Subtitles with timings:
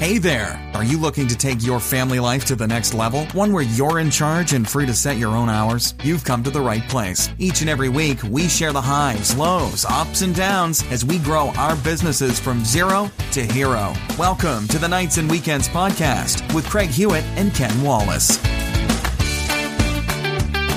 [0.00, 0.58] Hey there!
[0.74, 3.26] Are you looking to take your family life to the next level?
[3.26, 5.94] One where you're in charge and free to set your own hours?
[6.02, 7.28] You've come to the right place.
[7.38, 11.48] Each and every week, we share the highs, lows, ups, and downs as we grow
[11.58, 13.92] our businesses from zero to hero.
[14.18, 18.38] Welcome to the Nights and Weekends podcast with Craig Hewitt and Ken Wallace.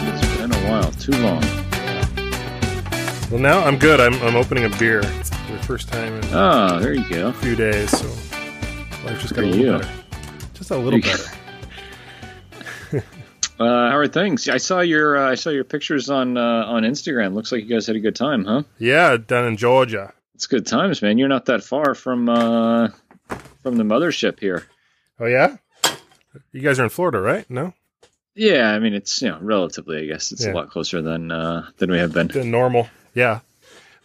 [0.06, 1.42] It's been a while, too long.
[3.32, 4.02] Well, now I'm good.
[4.02, 7.30] I'm, I'm opening a beer for the first time in Ah, there you go.
[7.30, 8.06] a few days, so
[9.06, 9.90] life just got a Good little better.
[10.54, 11.24] Just a little better.
[13.60, 14.50] Uh, how are things?
[14.50, 17.36] I saw your uh, I saw your pictures on uh, on Instagram.
[17.36, 18.64] Looks like you guys had a good time, huh?
[18.80, 20.12] Yeah, down in Georgia.
[20.34, 21.20] It's good times, man.
[21.20, 22.88] You're not that far from uh,
[23.62, 24.66] from the mothership here.
[25.20, 25.58] Oh yeah,
[26.52, 27.48] you guys are in Florida, right?
[27.48, 27.74] No,
[28.34, 30.00] Yeah, I mean it's you know relatively.
[30.00, 30.54] I guess it's Yeah.
[30.54, 32.30] a lot closer than uh, than we have been.
[32.30, 32.90] the normal.
[33.14, 33.42] Yeah,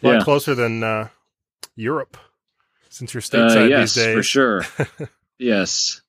[0.03, 0.20] a lot Yeah.
[0.25, 1.09] closer than uh,
[1.75, 2.19] Europe,
[2.98, 4.15] since you're Uh, stateside yes, these days.
[4.16, 4.65] for sure.
[5.39, 6.02] yes.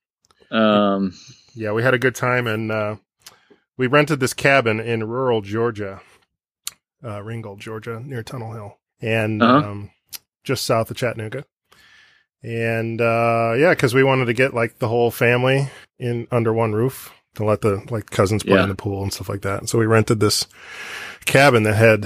[0.52, 1.14] Um,
[1.56, 2.96] Yeah, we had a good time, and uh,
[3.78, 6.02] we rented this cabin in rural Georgia,
[7.04, 9.70] uh, Ringgold, Georgia, near Tunnel Hill, and Uh-huh.
[9.70, 9.92] um,
[10.44, 11.46] just south of Chattanooga.
[12.42, 16.72] And uh, yeah, because we wanted to get like the whole family in under one
[16.74, 18.64] roof to let the like cousins play Yeah.
[18.64, 19.68] in the pool and stuff like that.
[19.68, 20.48] So we rented this
[21.26, 22.06] cabin that had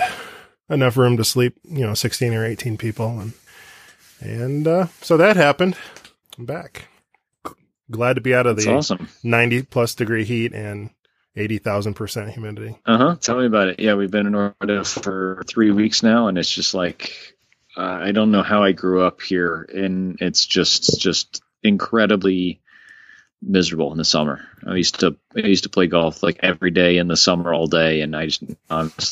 [0.70, 3.34] enough room to sleep, you know, sixteen or eighteen people, and
[4.24, 5.76] and uh, so that happened.
[6.38, 6.88] I'm back.
[7.92, 9.10] Glad to be out of that's the awesome.
[9.24, 10.90] 90 plus degree heat and
[11.36, 12.78] 80,000% humidity.
[12.86, 13.16] Uh huh.
[13.20, 13.80] Tell me about it.
[13.80, 17.14] Yeah, we've been in Orlando for three weeks now, and it's just like
[17.76, 22.62] uh, I don't know how I grew up here, and it's just just incredibly
[23.42, 24.46] miserable in the summer.
[24.66, 27.68] I used to I used to play golf like every day in the summer, all
[27.68, 28.44] day, and I just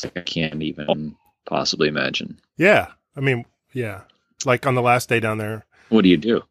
[0.04, 2.40] like I can't even possibly imagine.
[2.56, 2.88] Yeah.
[3.16, 4.02] I mean, yeah.
[4.46, 5.64] Like on the last day down there.
[5.88, 6.42] What do you do?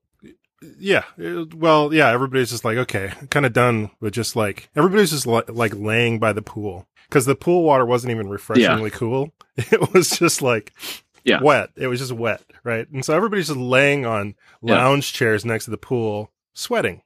[0.80, 1.04] Yeah.
[1.18, 5.26] it- well, yeah, everybody's just like, okay, kind of done with just like, everybody's just
[5.28, 9.34] li- like laying by the pool because the pool water wasn't even refreshingly cool.
[9.58, 10.74] It was just like
[11.24, 11.42] Yeah.
[11.42, 11.70] wet.
[11.76, 12.42] It was just wet.
[12.64, 12.90] Right.
[12.90, 14.76] And so everybody's just laying on Yeah.
[14.76, 17.02] lounge chairs next to the pool, sweating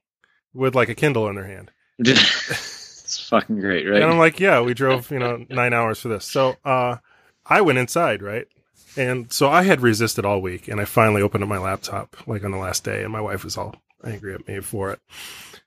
[0.54, 1.70] with like a Kindle in their hand.
[1.98, 4.02] it's fucking great, right?
[4.02, 6.24] And I'm like, yeah, we drove, you know, nine hours for this.
[6.24, 6.96] So uh,
[7.44, 8.46] I went inside, right?
[8.96, 12.44] And so I had resisted all week, and I finally opened up my laptop like
[12.44, 13.74] on the last day, and my wife was all
[14.04, 15.00] angry at me for it.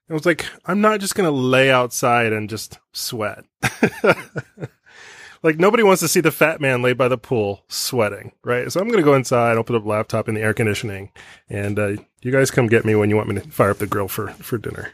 [0.09, 3.43] I was like, I'm not just gonna lay outside and just sweat.
[5.43, 8.71] like nobody wants to see the fat man laid by the pool sweating, right?
[8.71, 11.11] So I'm gonna go inside, open up laptop in the air conditioning,
[11.47, 11.91] and uh,
[12.21, 14.29] you guys come get me when you want me to fire up the grill for
[14.33, 14.91] for dinner.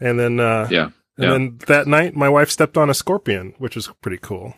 [0.00, 0.84] And then uh, yeah.
[0.84, 1.30] and Yeah.
[1.30, 4.54] then that night, my wife stepped on a scorpion, which was pretty cool.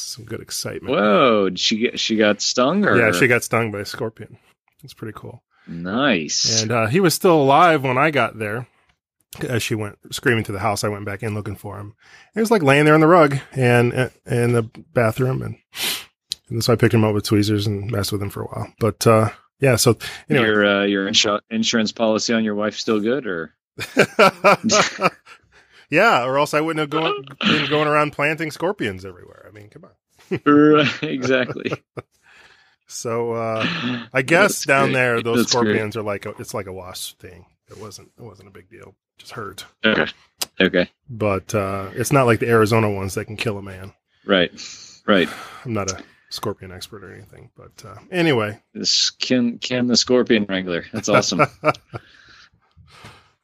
[0.00, 0.94] Some good excitement.
[0.94, 1.48] Whoa!
[1.50, 2.84] Did she get she got stung?
[2.84, 2.96] Or?
[2.96, 4.38] Yeah, she got stung by a scorpion.
[4.84, 5.42] It's pretty cool.
[5.66, 6.62] nice.
[6.62, 8.66] And uh, he was still alive when I got there.
[9.46, 11.94] As she went screaming to the house, I went back in looking for him.
[12.32, 14.62] He was like laying there on the rug and uh, in the
[14.94, 15.56] bathroom, and
[16.48, 18.72] and so I picked him up with tweezers and messed with him for a while.
[18.80, 19.28] But uh,
[19.60, 19.98] yeah, so
[20.30, 23.54] anyway, Your uh, your insu- insurance policy on your wife still good or?
[25.90, 29.46] yeah, or else I wouldn't have gone, been going around planting scorpions everywhere.
[29.48, 30.40] I mean, come on.
[30.44, 31.72] right, exactly.
[32.86, 33.66] So uh,
[34.12, 34.92] I guess That's down great.
[34.94, 35.62] there, those That's great.
[35.62, 37.46] scorpions are like a, it's like a wasp thing.
[37.70, 39.66] It wasn't it wasn't a big deal, just hurt.
[39.84, 40.06] Okay.
[40.60, 40.90] Okay.
[41.10, 43.92] But uh, it's not like the Arizona ones that can kill a man.
[44.24, 44.50] Right.
[45.06, 45.28] Right.
[45.64, 48.58] I'm not a scorpion expert or anything, but uh, anyway.
[48.72, 50.84] This Ken Ken the Scorpion Wrangler.
[50.92, 51.42] That's awesome.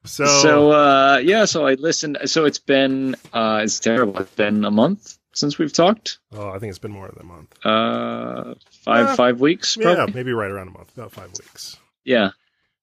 [0.05, 2.19] so, so uh, yeah, so I listened.
[2.27, 4.19] So it's been uh, it's terrible.
[4.21, 6.19] It's been a month since we've talked.
[6.33, 7.55] oh, I think it's been more than a month.
[7.65, 8.55] Uh,
[8.85, 9.77] five Uh, five weeks.
[9.81, 11.77] Yeah, maybe right around a month, about five weeks.
[12.05, 12.31] Yeah.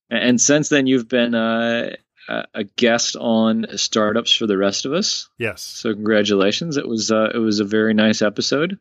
[0.10, 1.96] And since then, you've been uh,
[2.28, 5.30] a a guest on startups for the rest of us.
[5.38, 5.62] Yes.
[5.62, 6.78] So congratulations.
[6.78, 8.78] It was uh, it was a very nice episode.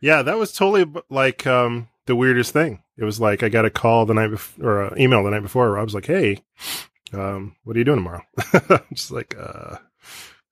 [0.00, 2.82] Yeah, that was totally like um, the weirdest thing.
[2.96, 5.42] It was like I got a call the night before, or an email the night
[5.42, 5.72] before.
[5.82, 6.38] Was like, "Hey,
[7.12, 8.22] um, what are you doing tomorrow?"
[8.92, 9.76] Just like, uh,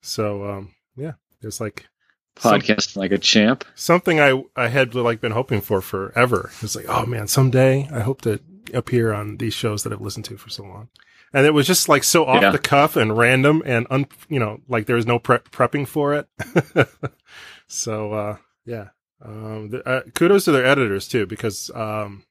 [0.01, 1.87] so um, yeah, it's like
[2.37, 3.65] some- Podcast like a champ.
[3.75, 6.51] something I I had like been hoping for forever.
[6.61, 8.39] It's like, oh man, someday I hope to
[8.73, 10.89] appear on these shows that I've listened to for so long.
[11.33, 12.49] And it was just like so off Yeah.
[12.51, 16.13] the cuff and random and un, you know, like there was no prep prepping for
[16.15, 16.27] it.
[17.67, 18.89] so uh yeah.
[19.23, 22.23] Um the, uh, kudos to their editors too because um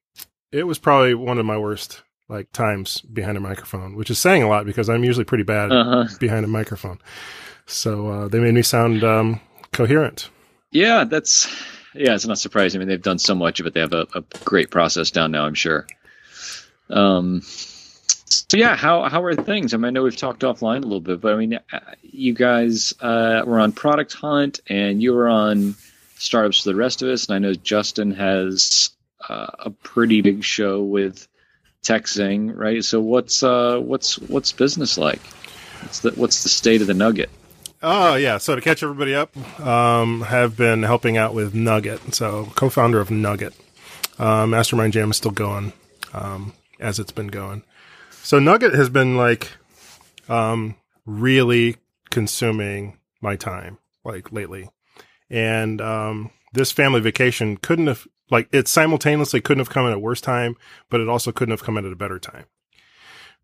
[0.53, 4.43] it was probably one of my worst like times behind a microphone, which is saying
[4.43, 6.17] a lot because I'm usually pretty bad Uh huh.
[6.21, 6.99] behind a microphone.
[7.67, 9.41] So uh they made me sound um
[9.73, 10.31] coherent.
[10.71, 11.47] Yeah, that's
[11.95, 12.15] yeah.
[12.15, 12.79] It's not surprising.
[12.79, 13.75] I mean, they've done so much of it.
[13.75, 15.45] They have a, a great process down now.
[15.47, 15.87] I'm sure.
[16.91, 19.73] Um, so yeah, how how are things?
[19.75, 22.35] I mean, I know we've talked offline a little bit, but I mean, uh, you
[22.35, 25.75] guys uh, were on Product Hunt, and you were on
[26.17, 28.91] Startups for the Rest of Us, and I know Justin has
[29.29, 31.27] uh, a pretty big show with
[31.83, 32.85] TechZing, right?
[32.85, 35.21] So what's uh, what's what's business like?
[35.83, 37.31] What's the what's the state of the Nugget?
[37.83, 38.39] Oh yeah.
[38.39, 42.15] So to catch everybody up, um, have been helping out with Nugget.
[42.15, 43.55] So co-founder of Nugget.
[44.19, 45.73] Uh, Mastermind Jam is still going
[46.13, 47.63] um, as it's been going.
[48.23, 49.53] So Nugget has been like
[50.29, 50.75] um,
[51.07, 51.77] really
[52.11, 54.69] consuming my time like lately,
[55.31, 59.99] and um, this family vacation couldn't have like it simultaneously couldn't have come at a
[59.99, 60.57] worse time,
[60.91, 62.45] but it also couldn't have come at a better time.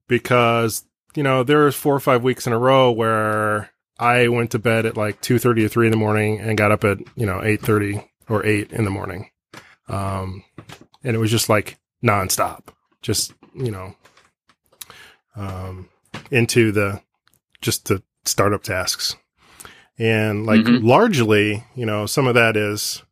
[0.09, 0.85] Because
[1.15, 4.85] you know there's four or five weeks in a row where I went to bed
[4.87, 7.41] at like two thirty or three in the morning and got up at you know
[7.43, 9.31] eight thirty or eight in the morning,
[9.89, 10.45] um,
[11.03, 12.69] and it was just like nonstop,
[13.03, 13.95] just you know,
[15.37, 15.89] um,
[16.31, 17.01] into the
[17.61, 19.17] just the startup tasks,
[19.99, 20.83] and like Mhm.
[20.85, 23.03] largely, you know, some of that is,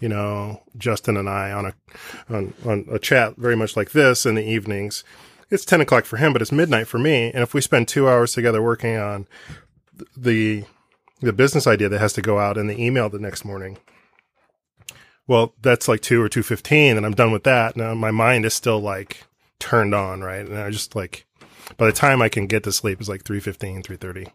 [0.00, 1.74] you know, Justin and I on a
[2.28, 5.04] on on a chat very much like this in the evenings.
[5.50, 8.08] It's ten o'clock for him, but it's midnight for me, and if we spend two
[8.08, 9.26] hours together working on
[10.16, 10.64] the
[11.20, 13.78] the business idea that has to go out in the email the next morning.
[15.26, 17.76] Well, that's like two or two fifteen, and I'm done with that.
[17.76, 19.24] Now my mind is still like
[19.58, 20.46] turned on, right?
[20.46, 21.26] And I just like
[21.76, 24.30] by the time I can get to sleep is like 3.15, 3.30.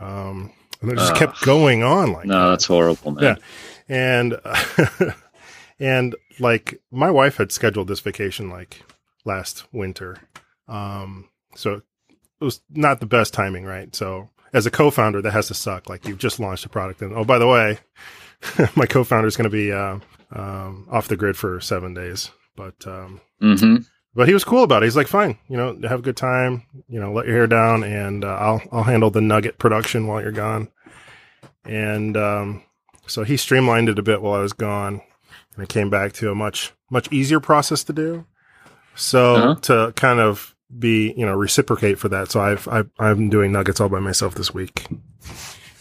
[0.00, 1.18] Um, and it just Ugh.
[1.18, 3.38] kept going on like No, that's horrible, man.
[3.88, 3.96] Yeah.
[3.96, 4.40] and
[5.80, 8.82] and like my wife had scheduled this vacation like
[9.24, 10.16] last winter
[10.68, 11.74] um so
[12.40, 15.88] it was not the best timing right so as a co-founder that has to suck
[15.88, 17.78] like you've just launched a product and oh by the way
[18.76, 19.98] my co-founder is going to be uh,
[20.32, 23.76] um, off the grid for seven days but um hmm
[24.14, 24.86] but he was cool about it.
[24.86, 27.84] He's like, fine, you know, have a good time, you know, let your hair down,
[27.84, 30.68] and uh, I'll I'll handle the nugget production while you're gone.
[31.64, 32.62] And um,
[33.06, 35.00] so he streamlined it a bit while I was gone,
[35.54, 38.24] and it came back to a much much easier process to do.
[38.94, 39.54] So Uh-huh.
[39.62, 43.80] to kind of be you know reciprocate for that, so I've, I've I'm doing nuggets
[43.80, 44.86] all by myself this week,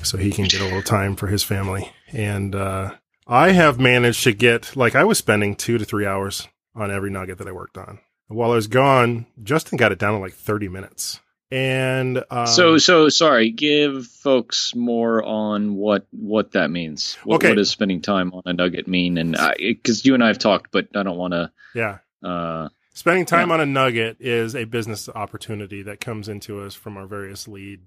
[0.04, 1.92] so he can get a little time for his family.
[2.14, 2.92] And uh,
[3.26, 7.10] I have managed to get like I was spending two to three hours on every
[7.10, 8.00] nugget that I worked on.
[8.28, 11.20] While I was gone, Justin got it down in like 30 minutes.
[11.50, 13.52] And um, so so sorry.
[13.52, 17.16] Give folks more on what what that means.
[17.24, 17.50] What, Okay.
[17.50, 19.18] what does spending time on a nugget mean?
[19.18, 21.52] And because you and I have talked, but I don't want to.
[21.74, 26.74] yeah, Uh, spending time on a nugget is a business opportunity that comes into us
[26.76, 27.80] from our various lead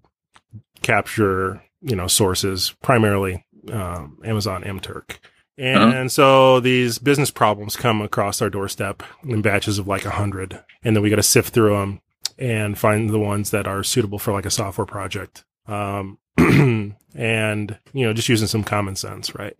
[0.82, 5.18] capture, you know, sources, primarily um, Amazon MTurk.
[5.58, 10.58] And so these business problems come across our doorstep in batches of like a hundred,
[10.82, 12.00] and then we got to sift through them
[12.38, 15.44] and find the ones that are suitable for like a software project.
[15.66, 19.56] Um, and you know, just using some common sense, right?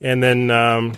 [0.00, 0.94] And then um,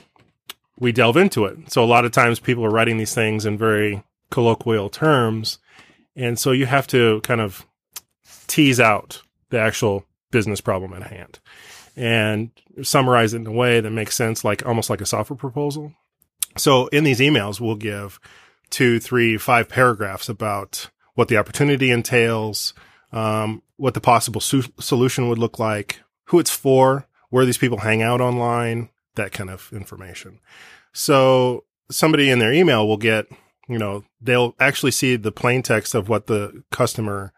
[0.79, 1.73] we delve into it.
[1.73, 5.59] So a lot of times people are writing these things in very colloquial terms,
[6.15, 7.67] and so you have to kind of
[8.47, 11.39] tease out the actual business problem at hand
[11.99, 12.51] and
[12.83, 15.93] summarize it in a way that makes sense, like almost like a software proposal.
[16.57, 18.21] So in these emails, we'll give
[18.71, 22.73] two, three, five paragraphs about what the opportunity entails,
[23.11, 27.79] um, what the possible su- solution would look like, who it's for, where these people
[27.79, 30.39] hang out online, that kind of information.
[30.93, 33.27] So somebody in their email will get,
[33.69, 37.33] you know, they'll actually see the plain text of what the customer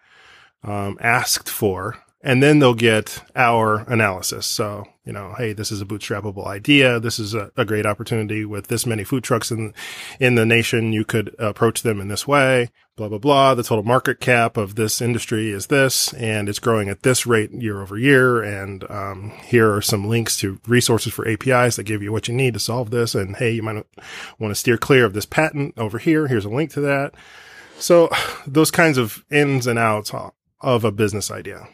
[0.63, 4.47] um, asked for, and then they'll get our analysis.
[4.47, 7.01] So, you know, hey, this is a bootstrappable idea.
[7.01, 9.73] This is a, a great opportunity with this many food trucks in
[10.19, 10.93] in the nation.
[10.93, 12.71] You could approach them in this way.
[12.97, 13.55] Blah blah blah.
[13.55, 17.53] The total market cap of this industry is this, and it's growing at this rate
[17.53, 18.43] year over year.
[18.43, 22.35] And um, here are some links to resources for APIs that give you what you
[22.35, 23.15] need to solve this.
[23.15, 23.87] And hey, you might
[24.39, 26.27] want to steer clear of this patent over here.
[26.27, 27.15] Here's a link to that.
[27.79, 28.11] So
[28.47, 30.13] those kinds of ins and outs
[30.61, 31.67] of a business idea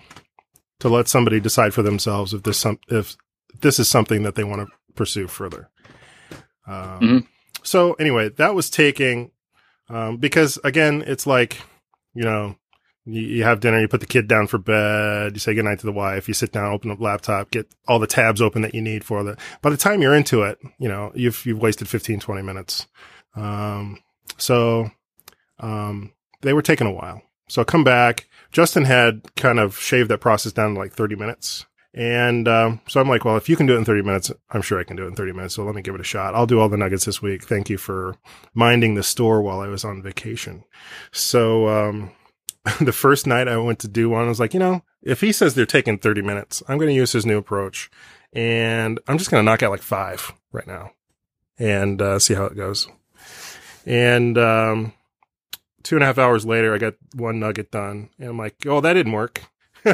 [0.80, 3.16] to let somebody decide for themselves if this some if
[3.61, 5.71] this is something that they want to pursue further.
[6.66, 7.26] Um, Mhm.
[7.62, 9.30] So anyway, that was taking
[9.88, 11.59] um, because again, it's like
[12.14, 12.56] you know
[13.04, 15.87] you, you have dinner, you put the kid down for bed, you say goodnight to
[15.87, 18.83] the wife, you sit down, open up laptop, get all the tabs open that you
[18.83, 19.37] need for the.
[19.62, 22.87] By the time you're into it, you know you've you've wasted 15, 20 minutes.
[23.35, 24.00] Um,
[24.38, 24.90] so
[25.61, 27.23] um, they were taking a while.
[27.49, 28.26] So I come back.
[28.56, 31.66] Justin had kind of shaved that process down to like 30 minutes.
[31.92, 34.62] And um, so I'm like, well, if you can do it in 30 minutes, I'm
[34.62, 35.54] sure I can do it in 30 minutes.
[35.54, 36.34] So let me give it a shot.
[36.34, 37.44] I'll do all the nuggets this week.
[37.44, 38.16] Thank you for
[38.54, 40.64] minding the store while I was on vacation.
[41.12, 42.12] So um,
[42.80, 45.32] the first night I went to do one, I was like, you know, if he
[45.32, 47.90] says they're taking 30 minutes, I'm going to use his new approach.
[48.32, 50.92] And I'm just going to knock out like five right now
[51.58, 52.88] and uh, see how it goes.
[53.84, 54.94] And um,
[55.86, 58.10] two and a half hours later, I got one nugget done.
[58.18, 59.42] And I'm like, oh, that didn't work.
[59.84, 59.92] so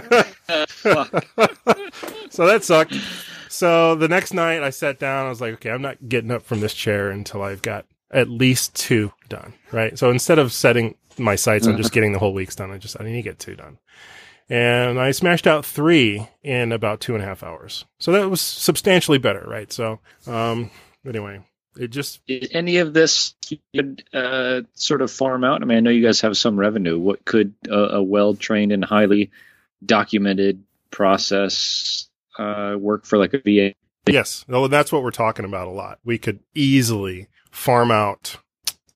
[2.47, 2.95] that sucked.
[3.49, 5.27] So the next night I sat down.
[5.27, 8.31] I was like, okay, I'm not getting up from this chair until I've got at
[8.31, 9.53] least two done.
[9.71, 9.99] Right.
[9.99, 12.99] So instead of setting my sights on just getting the whole week's done, I just,
[12.99, 13.79] I need to get two done.
[14.49, 17.85] And I smashed out three in about two and a half hours.
[17.99, 19.45] So that was substantially better.
[19.47, 19.71] Right.
[19.71, 20.71] So, um,
[21.07, 21.43] anyway,
[21.77, 25.63] it just Is any of this you could uh, sort of farm out?
[25.63, 26.99] I mean, I know you guys have some revenue.
[26.99, 29.31] What could a, a well trained and highly
[29.85, 33.75] documented process uh, work for like a VA?
[34.07, 35.99] Yes, well, that's what we're talking about a lot.
[36.05, 38.37] We could easily farm out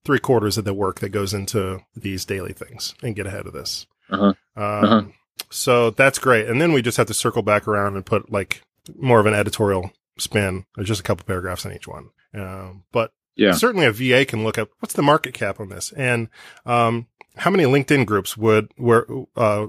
[0.05, 3.53] three quarters of the work that goes into these daily things and get ahead of
[3.53, 3.87] this.
[4.11, 4.27] Uh-huh.
[4.27, 5.03] Um, Uh-huh.
[5.51, 6.49] So that's great.
[6.49, 8.63] And then we just have to circle back around and put like
[8.99, 10.65] more of an editorial spin.
[10.75, 12.11] There's just a couple paragraphs on each one.
[12.35, 13.53] Um, but Yeah.
[13.53, 16.29] certainly a VA can look up what's the market cap on this and
[16.65, 17.07] um,
[17.37, 19.07] how many LinkedIn groups would where
[19.37, 19.67] uh,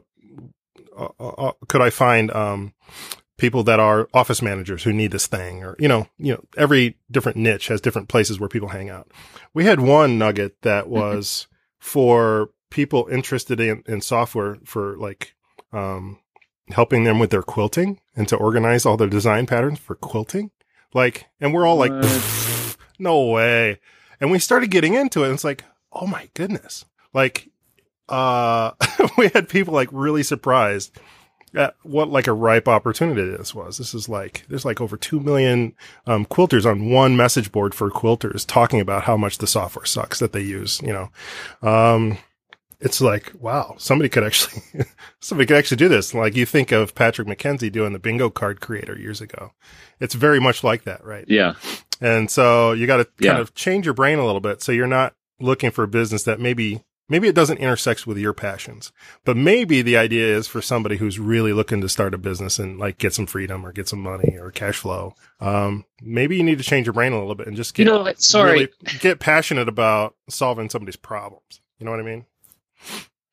[0.98, 2.74] uh, uh, could I find um,
[3.38, 6.98] people that are office managers who need this thing or you know you know every
[7.12, 9.12] different niche has different places where people hang out.
[9.54, 11.48] We had one nugget that was
[11.80, 15.36] for people interested in, in software for like
[15.72, 16.20] um,
[16.70, 20.52] helping them with their quilting and to organize all their design patterns for quilting.
[20.94, 21.92] Like, and we're all like,
[23.00, 23.80] no way.
[24.20, 25.28] And we started getting into it.
[25.28, 26.86] And it's like, oh my goodness.
[27.14, 27.50] Like,
[28.10, 28.72] uh,
[29.18, 30.98] we had people like really surprised
[31.56, 33.78] at what like a ripe opportunity this was.
[33.78, 35.74] This is like, there's like over 2 million,
[36.06, 40.20] um, quilters on one message board for quilters talking about how much the software sucks
[40.20, 41.10] that they use, you know.
[41.68, 42.18] Um,
[42.80, 44.62] it's like, wow, somebody could actually,
[45.20, 46.14] somebody could actually do this.
[46.14, 49.52] Like you think of Patrick McKenzie doing the bingo card creator years ago.
[50.00, 51.26] It's very much like that, right?
[51.28, 51.54] Yeah.
[52.02, 53.40] And so you got to kind Yeah.
[53.40, 54.62] of change your brain a little bit.
[54.62, 58.34] So you're not looking for a business that maybe, maybe it doesn't intersect with your
[58.34, 58.92] passions,
[59.26, 62.78] but maybe the idea is for somebody who's really looking to start a business and
[62.78, 65.16] like get some freedom or get some money or cash flow.
[65.40, 67.92] Um, maybe you need to change your brain a little bit and just You get,
[67.92, 68.52] know, sorry.
[68.52, 68.70] really
[69.00, 71.62] get passionate about solving somebody's problems.
[71.80, 72.26] You know what I mean?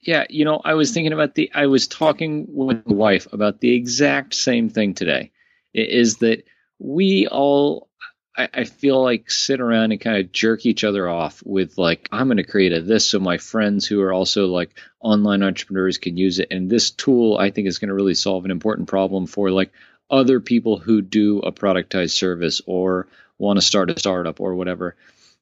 [0.00, 1.50] Yeah, you know, I was thinking about the.
[1.54, 5.32] I was talking with my wife about the exact same thing today.
[5.74, 6.44] i- Is that
[6.78, 7.88] we all,
[8.36, 12.08] I, I feel like, sit around and kind of jerk each other off with like,
[12.12, 15.96] I'm going to create a this so my friends who are also like online entrepreneurs
[15.98, 18.88] can use it, and this tool I think is going to really solve an important
[18.88, 19.72] problem for like
[20.10, 23.08] other people who do a productized service or
[23.38, 24.96] want to start a startup or whatever.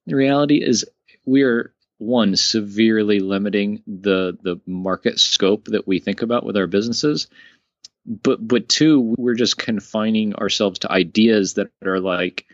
[0.07, 0.85] The reality is,
[1.25, 7.29] we're one severely limiting the the market scope that we think about with our businesses
[8.05, 12.45] but but two we're just confining ourselves to ideas that are like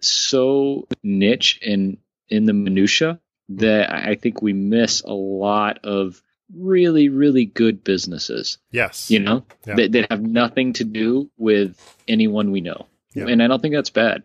[0.00, 3.20] so niche and in the minutia
[3.50, 6.20] that I I think we miss a lot of
[6.52, 9.10] really really good businesses Yes.
[9.10, 9.76] you know Yeah.
[9.76, 11.76] that, that have nothing to do with
[12.08, 13.26] anyone we know Yeah.
[13.28, 14.24] and I don't think that's bad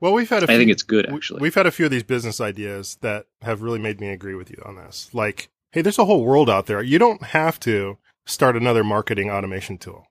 [0.00, 1.90] Well, we've had a I few, think it's good actually We've had a few of
[1.90, 5.08] these business ideas that have really made me agree with you on this.
[5.12, 6.82] Like, hey, there's a whole world out there.
[6.82, 10.06] You don't have to start another marketing automation tool.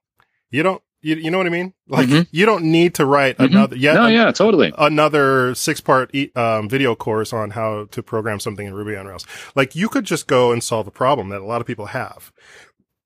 [0.49, 1.73] You don't, you, you know what I mean?
[1.87, 2.27] Like, Mhm.
[2.31, 3.45] you don't need to write Mhm.
[3.47, 7.85] another, yet no an- yeah totally another six part e- um, video course on how
[7.91, 9.25] to program something in Ruby on Rails.
[9.55, 12.31] Like, you could just go and solve a problem that a lot of people have.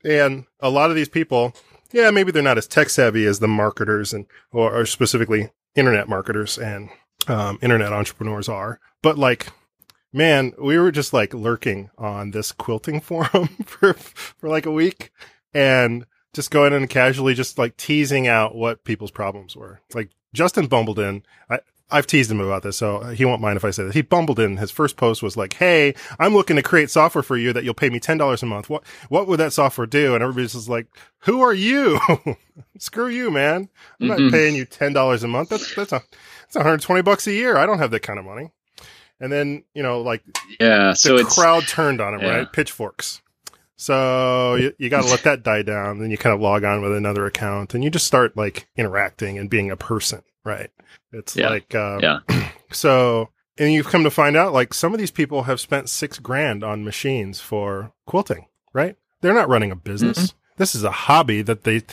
[0.05, 1.53] And a lot of these people,
[1.91, 6.09] yeah, maybe they're not as tech savvy as the marketers and, or, or specifically internet
[6.09, 6.89] marketers and,
[7.27, 8.79] um, internet entrepreneurs are.
[9.01, 9.47] But like,
[10.11, 15.11] man, we were just like lurking on this quilting forum for, for like a week
[15.53, 19.81] and just going in and casually just like teasing out what people's problems were.
[19.93, 21.23] Like Justin bumbled in.
[21.49, 21.59] I,
[21.91, 23.93] I've teased him about this, so he won't mind if I say this.
[23.96, 24.58] He bumbled in.
[24.58, 27.74] His first post was like, "Hey, I'm looking to create software for you that you'll
[27.74, 28.69] pay me ten dollars a month.
[28.69, 30.88] What what would that software do?" And everybody's just like,
[31.19, 32.00] "Who are you?
[32.77, 33.69] Screw you, man!
[34.00, 34.31] I'm not Mhm.
[34.31, 35.50] paying you ten dollars a month.
[35.50, 36.01] That's that's a
[36.43, 37.58] that's 120 bucks a year.
[37.58, 38.51] I don't have that kind of money."
[39.19, 40.24] And then you know, like
[40.60, 42.38] yeah so the crowd turned on him, Yeah.
[42.38, 42.51] right?
[42.53, 43.22] Pitchforks.
[43.75, 46.00] So you, you got to let that die down.
[46.00, 49.38] Then you kind of log on with another account and you just start like interacting
[49.38, 50.69] and being a person, right?
[51.12, 51.50] It's Yeah.
[51.50, 52.19] like, um, yeah
[52.72, 56.17] so, and you've come to find out like some of these people have spent six
[56.19, 58.96] grand on machines for quilting, right?
[59.22, 60.17] They're not running a business.
[60.27, 60.38] Mm-hmm.
[60.58, 61.84] This is a hobby that they,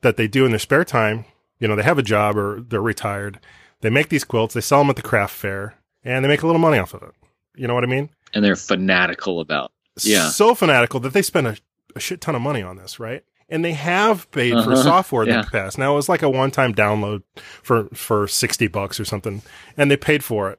[0.00, 1.24] that they do in their spare time.
[1.60, 3.38] You know, they have a job or they're retired.
[3.82, 6.46] They make these quilts, they sell them at the craft fair, and they make a
[6.46, 7.12] little money off of it.
[7.54, 8.10] You know what I mean?
[8.34, 9.72] And they're fanatical about.
[10.00, 10.28] Yeah.
[10.30, 11.56] So fanatical that they spend a,
[11.94, 13.24] a shit ton of money on this, right?
[13.52, 14.82] And they have paid for Uh-huh.
[14.82, 15.78] software in the past.
[15.78, 17.22] Now it was like a one-time download
[17.62, 19.42] for for sixty bucks or something,
[19.76, 20.58] and they paid for it.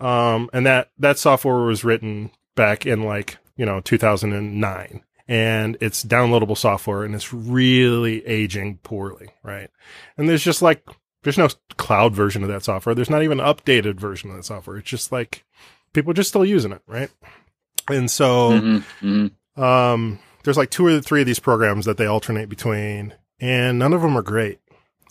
[0.00, 6.04] Um, and that that software was written back in like you know 2009, and it's
[6.04, 9.70] downloadable software, and it's really aging poorly, right?
[10.16, 10.84] And there's just like
[11.24, 12.94] there's no cloud version of that software.
[12.94, 14.76] There's not even an updated version of that software.
[14.76, 15.44] It's just like
[15.92, 17.10] people are just still using it, right?
[17.88, 19.60] And so Mhm, mhm.
[19.62, 23.92] um, there's like two or three of these programs that they alternate between, and none
[23.92, 24.60] of them are great.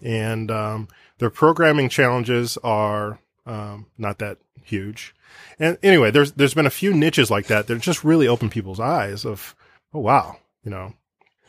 [0.02, 5.16] And um, their programming challenges are um, not that huge.
[5.60, 8.80] And anyway, there's there's been a few niches like that that just really open people's
[8.80, 9.56] eyes of,
[9.94, 10.94] oh wow, you know.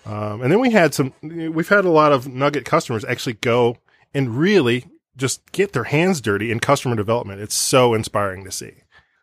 [0.07, 3.77] Um, and then we had some, we've had a lot of Nugget customers actually go
[4.15, 7.43] and really just get their hands dirty in customer development.
[7.43, 8.73] It's so inspiring to see.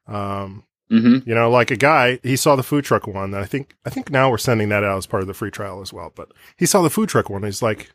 [0.05, 1.25] Um, Mhm.
[1.25, 3.33] you know, like a guy, he saw the food truck one.
[3.33, 5.81] I think, I think now we're sending that out as part of the free trial
[5.81, 6.11] as well.
[6.15, 7.43] But he saw the food truck one.
[7.43, 7.91] He's like,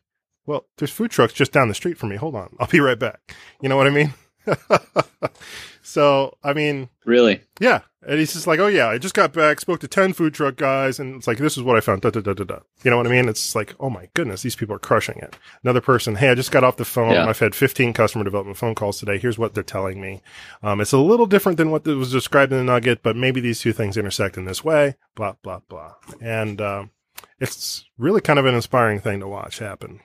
[0.46, 2.16] well, there's food trucks just down the street from me.
[2.16, 2.56] Hold on.
[2.58, 3.34] I'll be right back.
[3.60, 4.12] You know what I mean?
[5.82, 7.42] so, I mean, Really?
[7.60, 7.80] yeah.
[8.06, 10.56] And he's just like, oh yeah, I just got back, spoke to 10 food truck
[10.56, 10.98] guys.
[10.98, 12.00] And it's like, this is what I found.
[12.00, 12.58] Da, da, da, da, da.
[12.82, 13.28] You know what I mean?
[13.28, 15.36] It's like, oh my goodness, these people are crushing it.
[15.62, 17.12] Another person, hey, I just got off the phone.
[17.12, 17.26] Yeah.
[17.26, 19.18] I've had 15 customer development phone calls today.
[19.18, 20.22] Here's what they're telling me.
[20.62, 23.60] Um, it's a little different than what was described in the nugget, but maybe these
[23.60, 25.94] two things intersect in this way, blah, blah, blah.
[26.22, 26.90] And, um,
[27.38, 30.00] it's really kind of an inspiring thing to watch happen.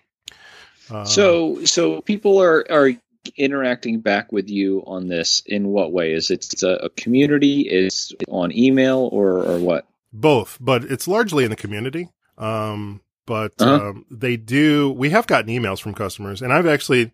[0.92, 2.92] Uh, So, so people are are
[3.38, 6.14] interacting back with you on this in what way?
[6.14, 7.62] Is it a, a community?
[7.62, 9.86] Is it on email or or what?
[10.14, 12.08] both, but it's largely in the community.
[12.38, 13.90] Um, but Uh-huh.
[13.90, 14.92] um, they do.
[14.92, 17.12] We have gotten emails from customers, and I've actually,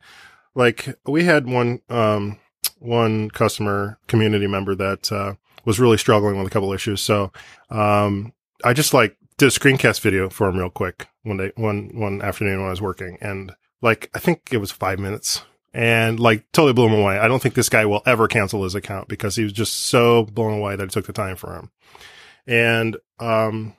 [0.53, 2.37] like, we had one um,
[2.79, 5.33] one customer community member that uh,
[5.65, 7.01] was really struggling with a couple issues.
[7.01, 7.31] So
[7.71, 11.89] um, I just like did a screencast video for him real quick one day, one
[11.93, 15.41] one afternoon when I was working, and like I think it was five minutes.
[15.73, 17.17] And like totally blew him away.
[17.17, 20.25] I don't think this guy will ever cancel his account because he was just so
[20.25, 21.71] blown away that it took the time for him
[22.47, 23.75] and um,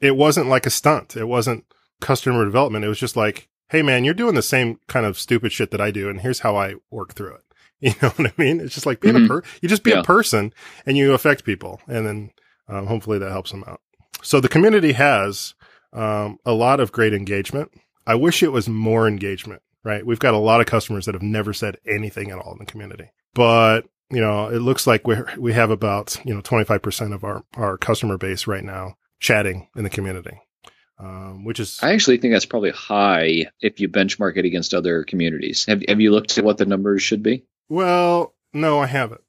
[0.00, 1.16] it wasn't like a stunt.
[1.16, 1.64] It wasn't
[2.00, 2.84] customer development.
[2.84, 5.80] It was just like, hey man, you're doing the same kind of stupid shit that
[5.80, 7.40] I do, and here's how I work through it.
[7.82, 8.60] You know what I mean?
[8.60, 9.26] It's just like being a Mhm.
[9.28, 9.42] per.
[9.60, 10.00] You just be Yeah.
[10.00, 10.52] a person,
[10.86, 12.30] and you affect people, and then
[12.68, 13.80] um, hopefully that helps them out.
[14.22, 15.54] So the community has
[15.92, 17.72] um, a lot of great engagement.
[18.06, 19.62] I wish it was more engagement.
[19.84, 20.06] Right?
[20.06, 22.66] We've got a lot of customers that have never said anything at all in the
[22.70, 26.82] community, but you know, it looks like we we have about you know twenty five
[26.82, 30.38] percent of our our customer base right now chatting in the community,
[30.98, 35.02] um, which is I actually think that's probably high if you benchmark it against other
[35.04, 35.64] communities.
[35.66, 37.44] Have Have you looked at what the numbers should be?
[37.68, 39.22] well, no, I haven't,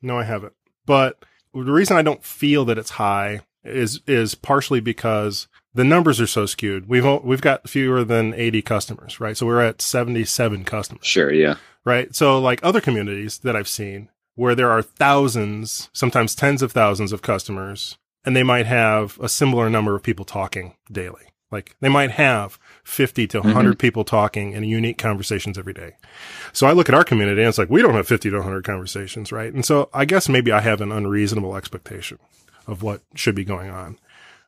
[0.00, 0.54] no, I haven't.
[0.86, 6.20] But the reason I don't feel that it's high is is partially because the numbers
[6.20, 6.88] are so skewed.
[6.88, 9.36] We've we've got fewer than eighty customers, right?
[9.36, 11.06] So we're at seventy seven customers.
[11.06, 11.32] Sure.
[11.32, 11.56] Yeah.
[11.84, 12.14] right?
[12.14, 17.12] So like other communities that I've seen where there are thousands, sometimes tens of thousands
[17.12, 21.30] of customers, and they might have a similar number of people talking daily.
[21.50, 23.48] Like they might have 50 to mm-hmm.
[23.48, 25.96] 100 people talking in unique conversations every day.
[26.52, 28.64] So I look at our community and it's like, we don't have 50 to 100
[28.64, 29.52] conversations, right?
[29.52, 32.18] And so I guess maybe I have an unreasonable expectation
[32.66, 33.98] of what should be going on.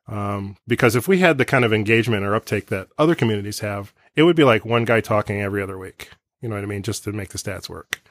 [0.09, 3.95] Um, because if we had the kind of engagement or uptake that other communities have,
[4.17, 6.11] it would be like one guy talking every other week.
[6.41, 6.83] You know what I mean?
[6.83, 8.03] Just to make the stats work.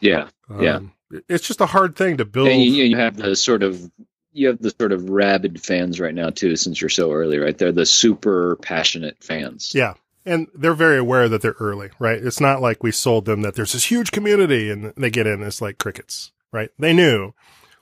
[0.00, 0.28] Yeah.
[0.60, 0.76] Yeah.
[0.76, 0.92] Um,
[1.28, 2.48] It's just a hard thing to build.
[2.48, 3.90] And you, you have the sort of
[4.32, 7.56] you have the sort of rabid fans right now too, since you're so early, right?
[7.56, 9.72] They're the super passionate fans.
[9.74, 9.94] Yeah.
[10.26, 12.22] And they're very aware that they're early, right?
[12.22, 15.42] It's not like we sold them that there's this huge community and they get in,
[15.42, 16.70] it's like crickets, right?
[16.78, 17.32] They knew,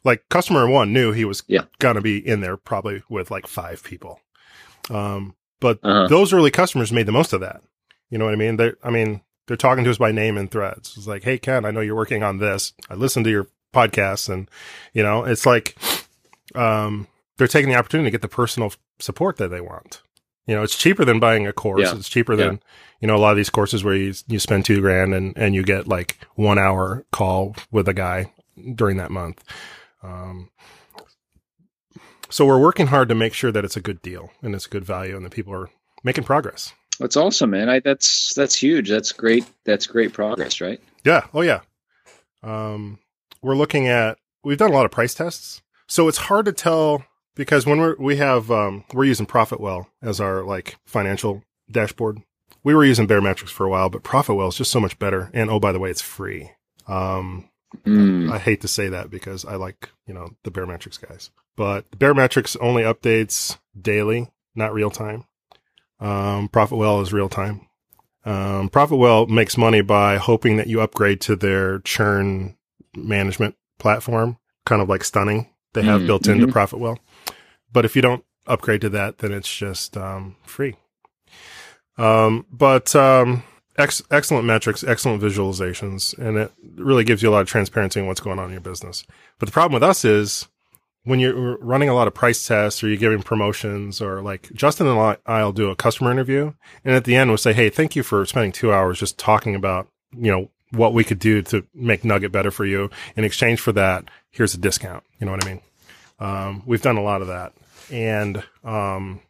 [0.07, 1.63] like customer one knew he was Yeah.
[1.81, 4.21] to be in there probably with like five people.
[4.89, 6.07] Um, but Uh-huh.
[6.09, 7.63] those early customers made the most of that.
[8.09, 8.57] You know what I mean?
[8.57, 10.95] They're, I mean, they're talking to us by name in threads.
[10.97, 12.73] It's like, Hey, Ken, I know you're working on this.
[12.89, 14.49] I listened to your podcast and,
[14.93, 15.77] you know, it's like,
[16.55, 20.03] um, they're taking the opportunity to get the personal support that they want.
[20.47, 21.83] You know, it's cheaper than buying a course.
[21.83, 21.97] Yeah.
[21.97, 22.47] It's cheaper Yeah.
[22.47, 22.63] than,
[23.01, 25.55] you know, a lot of these courses where you, you spend two grand and, and
[25.55, 28.31] you get like one hour call with a guy
[28.75, 29.43] during that month.
[30.07, 30.51] Um,
[32.31, 34.71] so we're working hard to make sure that it's a good deal and it's a
[34.71, 35.69] good value and that people are
[36.05, 36.73] making progress.
[36.99, 37.69] That's awesome, man.
[37.69, 38.89] I, that's that's huge.
[38.89, 39.45] That's great.
[39.65, 40.81] That's great progress, right?
[41.05, 41.27] Yeah.
[41.35, 41.61] Oh, yeah.
[42.43, 42.99] Um,
[43.43, 45.63] we're looking at, we've done a lot of price tests.
[45.89, 50.21] So it's hard to tell because when we're, we have, um, we're using ProfitWell as
[50.21, 52.23] our like financial dashboard.
[52.65, 55.31] we were using Baremetrics for a while, but Profitwell is just so much better.
[55.33, 56.51] And oh, by the way, it's free.
[56.89, 57.49] Um,
[57.85, 58.31] Mm.
[58.31, 62.57] I hate to say that because I like, you know, the Baremetrics guys, but Baremetrics
[62.61, 65.25] only updates daily, not real time.
[66.01, 67.67] Um, Profitwell is real time.
[68.25, 72.57] Um, Profitwell makes money by hoping that you upgrade to their churn
[72.95, 76.53] management platform, kind of like stunning they have Mm, built into mhm.
[76.53, 76.99] Profitwell.
[77.73, 80.77] But if you don't upgrade to that, then it's just, um, free.
[81.99, 83.43] Um, but, um,
[83.79, 88.07] ex- excellent metrics, excellent visualizations, and it really gives you a lot of transparency in
[88.07, 89.05] what's going on in your business.
[89.39, 90.49] But the problem with us is
[91.07, 94.89] when you're running a lot of price tests or you're giving promotions or like Justin
[94.89, 96.53] and I'll do a customer interview
[96.85, 99.55] and at the end we'll say, Hey, thank you for spending two hours just talking
[99.55, 102.91] about, you know, what we could do to make Nugget better for you.
[103.15, 105.05] In exchange for that, here's a discount.
[105.21, 105.61] You know what I mean?
[106.19, 107.53] Um, we've done a lot of that.
[107.89, 109.21] And, um,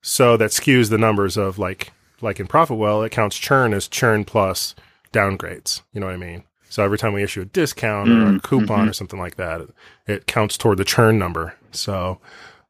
[0.00, 4.24] so that skews the numbers of like, like in Profitwell, it counts churn as churn
[4.24, 4.74] plus
[5.12, 5.82] downgrades.
[5.92, 6.44] You know what I mean?
[6.68, 8.90] So every time we issue a discount or a Mm, coupon mhm.
[8.90, 9.70] or something like that, it,
[10.06, 11.54] it counts toward the churn number.
[11.72, 12.20] So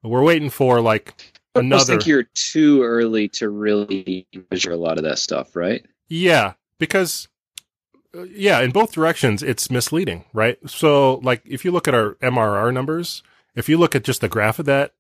[0.02, 1.14] we're waiting for like
[1.54, 1.82] another.
[1.82, 5.84] I think you're too early to really measure a lot of that stuff, right?
[6.08, 7.28] Yeah, because
[8.16, 10.58] uh, yeah, in both directions it's misleading, right?
[10.66, 13.22] So like if you look at our MRR numbers,
[13.56, 14.92] if you look at just the graph of that,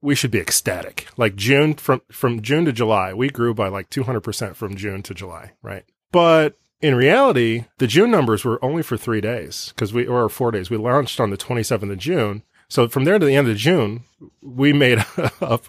[0.00, 1.08] we should be ecstatic.
[1.16, 5.14] Like June from from June to July, we grew by like 200% from June to
[5.14, 5.84] July, right?
[6.12, 10.50] But in reality, the June numbers were only for 3 days cuz we or 4
[10.50, 10.70] days.
[10.70, 12.42] We launched on the 27th of June.
[12.68, 14.04] So from there to the end of June,
[14.42, 15.04] we made
[15.40, 15.66] up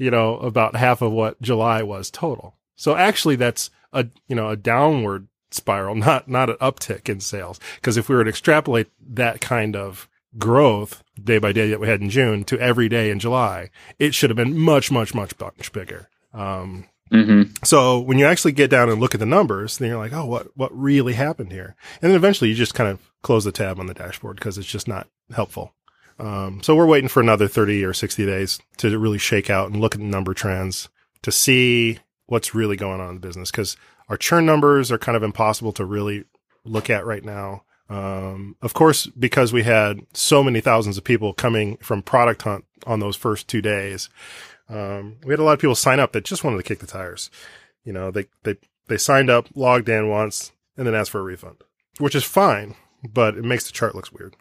[0.00, 2.56] you know, about half of what July was total.
[2.74, 7.60] So actually that's a, you know, a downward spiral, not, not an uptick in sales.
[7.82, 11.88] Cause if we were to extrapolate that kind of growth day by day that we
[11.88, 15.38] had in June to every day in July, it should have been much, much, much,
[15.38, 16.08] much bigger.
[16.32, 17.54] Um, Mm-hmm.
[17.64, 20.26] so when you actually get down and look at the numbers, then you're like, oh,
[20.26, 21.74] what what really happened here?
[22.00, 24.68] And then eventually you just kind of close the tab on the dashboard because it's
[24.68, 25.74] just not helpful.
[26.20, 29.80] Um, so we're waiting for another 30 or 60 days to really shake out and
[29.80, 30.88] look at the number trends
[31.22, 33.76] to see what's really going on in the business because
[34.08, 36.26] our churn numbers are kind of impossible to really
[36.64, 37.64] look at right now.
[37.90, 42.64] Um, of course, because we had so many thousands of people coming from product hunt
[42.86, 44.08] on those first two days,
[44.68, 46.86] um, we had a lot of people sign up that just wanted to kick the
[46.86, 47.30] tires.
[47.84, 51.24] You know, they, they, they signed up, logged in once, and then asked for a
[51.24, 51.56] refund,
[51.98, 52.76] which is fine,
[53.12, 54.36] but it makes the chart looks weird.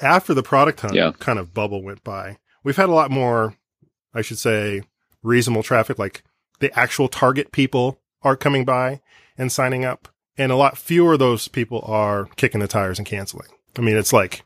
[0.00, 1.10] After the product hunt Yeah.
[1.18, 3.56] kind of bubble went by, we've had a lot more,
[4.14, 4.82] I should say,
[5.24, 6.22] reasonable traffic, like
[6.60, 9.00] the actual target people are coming by
[9.36, 10.08] and signing up.
[10.38, 13.48] And a lot fewer of those people are kicking the tires and canceling.
[13.76, 14.44] I mean, it's like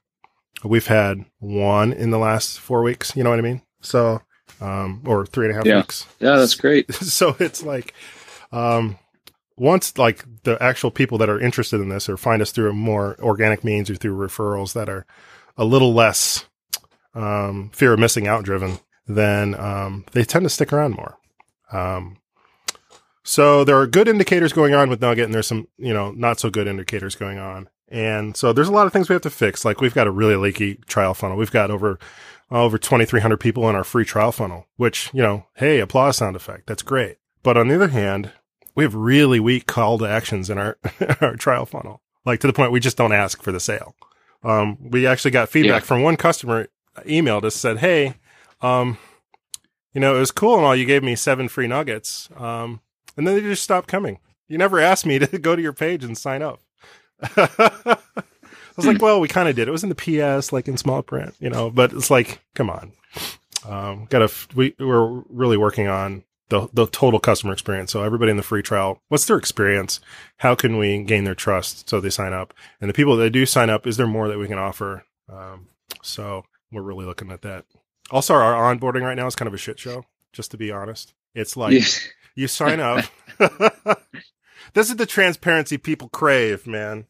[0.64, 3.14] we've had one in the last four weeks.
[3.14, 3.62] You know what I mean?
[3.82, 4.22] So,
[4.60, 5.76] um, or three and a half Yeah.
[5.78, 6.06] weeks.
[6.18, 6.92] Yeah, that's great.
[6.94, 7.92] so it's like,
[8.52, 8.98] um,
[9.56, 12.74] once like the actual people that are interested in this or find us through a
[12.74, 15.04] more organic means or through referrals that are
[15.58, 16.46] a little less,
[17.14, 21.18] um, fear of missing out driven, then, um, they tend to stick around more.
[21.70, 22.16] Um,
[23.24, 26.40] so there are good indicators going on with Nugget and there's some, you know, not
[26.40, 27.68] so good indicators going on.
[27.88, 29.64] And so there's a lot of things we have to fix.
[29.64, 31.36] Like we've got a really leaky trial funnel.
[31.36, 31.98] We've got over,
[32.50, 36.66] over 2,300 people in our free trial funnel, which, you know, hey, applause sound effect.
[36.66, 37.18] That's great.
[37.42, 38.32] But on the other hand,
[38.74, 40.78] we have really weak call to actions in our,
[41.20, 43.94] our trial funnel, like to the point we just don't ask for the sale.
[44.42, 45.86] Um, we actually got feedback Yeah.
[45.86, 46.68] from one customer
[47.06, 48.14] emailed us said, Hey,
[48.62, 48.96] um,
[49.92, 50.74] you know, it was cool and all.
[50.74, 52.28] You gave me seven free nuggets.
[52.36, 52.80] Um,
[53.16, 54.18] and then they just stopped coming.
[54.48, 56.60] You never asked me to go to your page and sign up.
[57.36, 59.68] I was like, well, we kind of did.
[59.68, 59.94] It was in the
[60.38, 62.92] PS, like in small print, you know, but it's like, come on.
[63.68, 67.92] Um, got to, we, we're really working on the, the total customer experience.
[67.92, 70.00] So everybody in the free trial, what's their experience?
[70.38, 72.54] How can we gain their trust so they sign up?
[72.80, 75.04] And the people that do sign up, is there more that we can offer?
[75.30, 75.68] Um,
[76.02, 77.66] so we're really looking at that.
[78.10, 81.14] Also, our onboarding right now is kind of a shit show, just to be honest.
[81.34, 81.72] It's like.
[82.34, 83.04] You sign up.
[84.74, 87.06] this is the transparency people crave, man.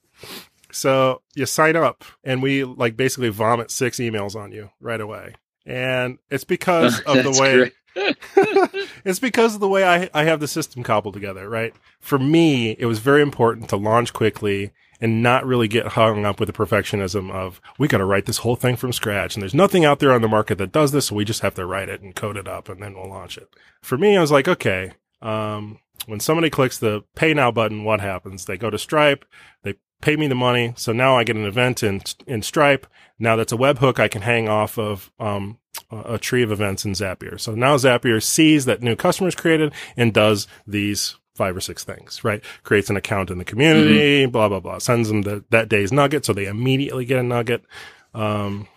[0.72, 5.34] So you sign up and we like basically vomit six emails on you right away.
[5.66, 7.70] And it's because of the way
[9.04, 11.74] it's because of the way I, I have the system cobbled together, right?
[12.00, 16.40] For me, it was very important to launch quickly and not really get hung up
[16.40, 19.52] with the perfectionism of we got to write this whole thing from scratch and there's
[19.52, 21.88] nothing out there on the market that does this, so we just have to write
[21.88, 23.48] it and code it up and then we'll launch it.
[23.82, 28.00] For me, I was like, okay, um, when somebody clicks the pay now button, what
[28.00, 28.44] happens?
[28.44, 29.24] They go to Stripe,
[29.62, 32.86] they pay me the money, so now I get an event in in Stripe.
[33.18, 35.58] Now that's a webhook I can hang off of um,
[35.90, 37.38] a tree of events in Zapier.
[37.40, 42.24] So now Zapier sees that new customers created and does these five or six things,
[42.24, 42.42] right?
[42.62, 44.30] Creates an account in the community, mm-hmm.
[44.30, 44.78] blah, blah, blah.
[44.78, 46.24] Sends them the, that day's nugget.
[46.24, 47.64] So they immediately get a nugget.
[48.14, 48.68] Um,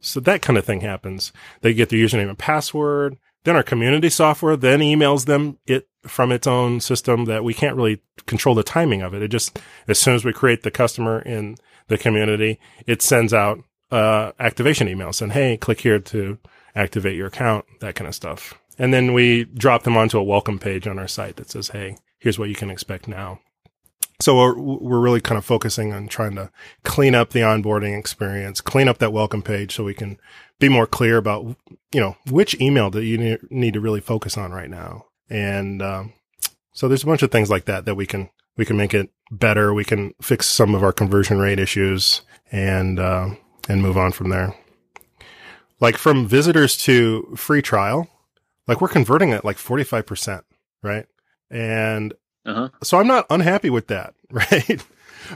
[0.00, 1.32] so that kind of thing happens.
[1.60, 3.18] They get their username and password.
[3.44, 7.76] Then our community software then emails them it from its own system that we can't
[7.76, 9.22] really control the timing of it.
[9.22, 11.56] It just, as soon as we create the customer in
[11.88, 16.38] the community, it sends out, uh, activation emails and, Hey, click here to
[16.74, 18.54] activate your account, that kind of stuff.
[18.78, 21.96] And then we drop them onto a welcome page on our site that says, Hey,
[22.18, 23.40] here's what you can expect now.
[24.20, 26.50] So we're, we're really kind of focusing on trying to
[26.82, 30.18] clean up the onboarding experience, clean up that welcome page so we can
[30.58, 31.56] be more clear about,
[31.92, 35.06] you know, which email that you need to really focus on right now.
[35.30, 36.14] And, um,
[36.72, 39.10] so there's a bunch of things like that that we can, we can make it
[39.30, 39.72] better.
[39.72, 43.30] We can fix some of our conversion rate issues and, uh,
[43.68, 44.52] and move on from there.
[45.78, 48.08] Like from visitors to free trial,
[48.66, 50.42] like we're converting at like 45%,
[50.82, 51.06] right?
[51.50, 52.14] And
[52.48, 52.68] uh-huh.
[52.82, 54.84] so I'm not unhappy with that, right?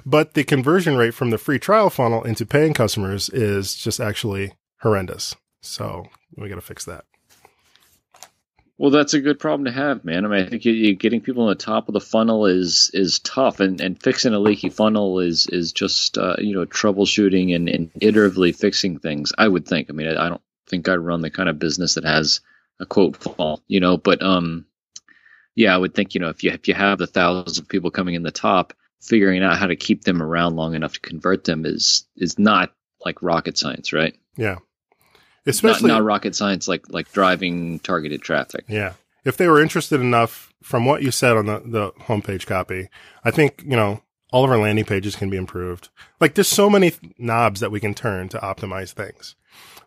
[0.06, 4.52] but the conversion rate from the free trial funnel into paying customers is just actually
[4.80, 5.36] horrendous.
[5.60, 7.04] So we got to fix that.
[8.78, 10.24] Well, that's a good problem to have, man.
[10.24, 12.90] I mean, I think you, you, getting people on the top of the funnel is
[12.92, 17.54] is tough, and, and fixing a leaky funnel is is just uh, you know troubleshooting
[17.54, 19.32] and, and iteratively fixing things.
[19.38, 19.88] I would think.
[19.88, 22.40] I mean, I, I don't think I run the kind of business that has
[22.80, 23.98] a quote funnel, you know.
[23.98, 24.66] But um,
[25.54, 27.90] yeah, I would think you know if you if you have the thousands of people
[27.90, 31.44] coming in the top, figuring out how to keep them around long enough to convert
[31.44, 32.72] them is is not
[33.04, 34.14] like rocket science, right?
[34.36, 34.58] Yeah.
[35.44, 38.64] Especially not, not rocket science like like driving targeted traffic.
[38.68, 38.94] Yeah.
[39.24, 42.88] If they were interested enough from what you said on the, the homepage copy,
[43.24, 45.90] I think, you know, all of our landing pages can be improved.
[46.20, 49.36] Like there's so many knobs that we can turn to optimize things.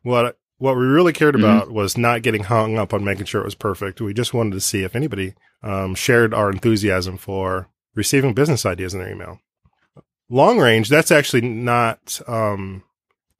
[0.04, 1.44] What what we really cared mm-hmm.
[1.44, 1.76] about mm-hmm.
[1.76, 4.02] was not getting hung up on making sure it was perfect.
[4.02, 8.94] We just wanted to see if anybody um, shared our enthusiasm for receiving business ideas
[8.94, 9.39] in their email.
[10.30, 12.84] Long range, that's actually not um,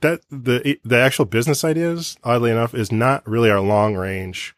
[0.02, 2.18] that the the actual business ideas.
[2.24, 4.56] Oddly enough, is not really our long range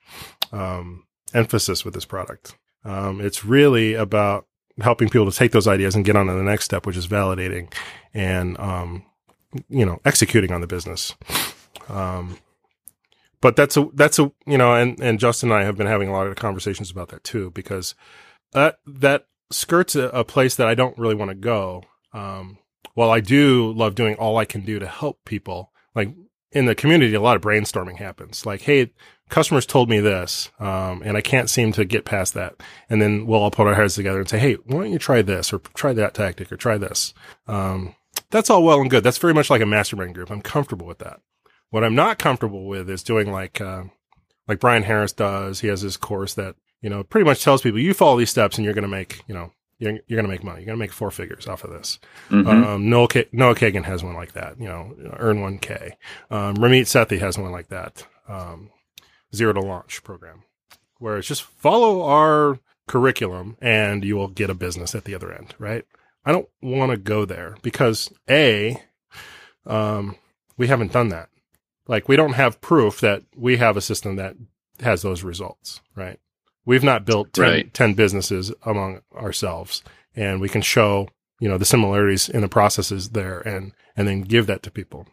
[0.51, 2.57] um, emphasis with this product.
[2.83, 4.45] Um, it's really about
[4.81, 7.07] helping people to take those ideas and get on to the next step, which is
[7.07, 7.71] validating
[8.13, 9.05] and um,
[9.69, 11.15] you know executing on the business.
[11.87, 12.37] Um,
[13.41, 16.09] but that's a that's a you know, and and Justin and I have been having
[16.09, 17.95] a lot of conversations about that too because
[18.53, 21.83] that that skirts a, a place that I don't really want to go.
[22.13, 22.57] Um,
[22.93, 26.15] while I do love doing all I can do to help people, like
[26.51, 28.45] in the community, a lot of brainstorming happens.
[28.45, 28.91] Like, hey,
[29.29, 32.55] customers told me this, um, and I can't seem to get past that.
[32.89, 35.21] And then we'll all put our heads together and say, hey, why don't you try
[35.21, 37.13] this or try that tactic or try this?
[37.47, 37.95] Um,
[38.31, 39.03] that's all well and good.
[39.03, 40.31] That's very much like a mastermind group.
[40.31, 41.19] I'm comfortable with that.
[41.69, 43.83] What I'm not comfortable with is doing like, uh,
[44.47, 45.59] like Bryan Harris does.
[45.59, 48.57] He has this course that, you know, pretty much tells people you follow these steps
[48.57, 50.59] and you're going to make, you know, you're, you're going to make money.
[50.59, 51.99] You're going to make four figures off of this.
[52.29, 52.47] Mm-hmm.
[52.47, 55.91] Um, Noah, K- Noah Kagan has one like that, you know, earn 1K.
[56.31, 58.05] Um, Ramit Sethi has one like that.
[58.27, 58.71] Um,
[59.35, 60.43] zero to launch program
[60.99, 65.31] where it's just follow our curriculum and you will get a business at the other
[65.31, 65.85] end, right?
[66.25, 68.81] I don't want to go there because A,
[69.65, 70.15] um,
[70.57, 71.29] we haven't done that.
[71.87, 74.35] Like we don't have proof that we have a system that
[74.81, 76.19] has those results, right?
[76.65, 77.73] We've not built 10, right.
[77.73, 79.83] 10 businesses among ourselves
[80.15, 81.07] and we can show,
[81.39, 85.07] you know, the similarities in the processes there and, and then give that to people.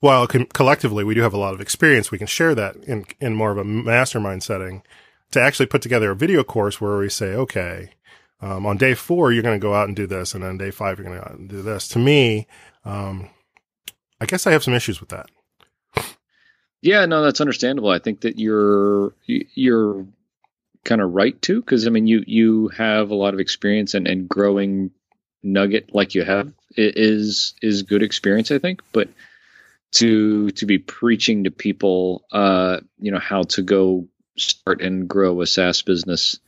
[0.00, 3.06] While com- collectively we do have a lot of experience, we can share that in,
[3.18, 4.82] in more of a mastermind setting
[5.30, 7.90] to actually put together a video course where we say, okay,
[8.40, 10.34] um, on day four, you're going to go out and do this.
[10.34, 11.88] And on day five, you're going to go out and do this.
[11.88, 12.46] To me,
[12.84, 13.30] um,
[14.20, 15.30] I guess I have some issues with that.
[16.82, 17.90] Yeah, no, that's understandable.
[17.90, 20.06] I think that you're you're
[20.84, 24.06] kind of right too, because I mean, you you have a lot of experience and,
[24.06, 24.90] and growing
[25.42, 28.82] nugget like you have is is good experience, I think.
[28.92, 29.08] But
[29.92, 35.40] to to be preaching to people, uh, you know, how to go start and grow
[35.40, 36.38] a SaaS business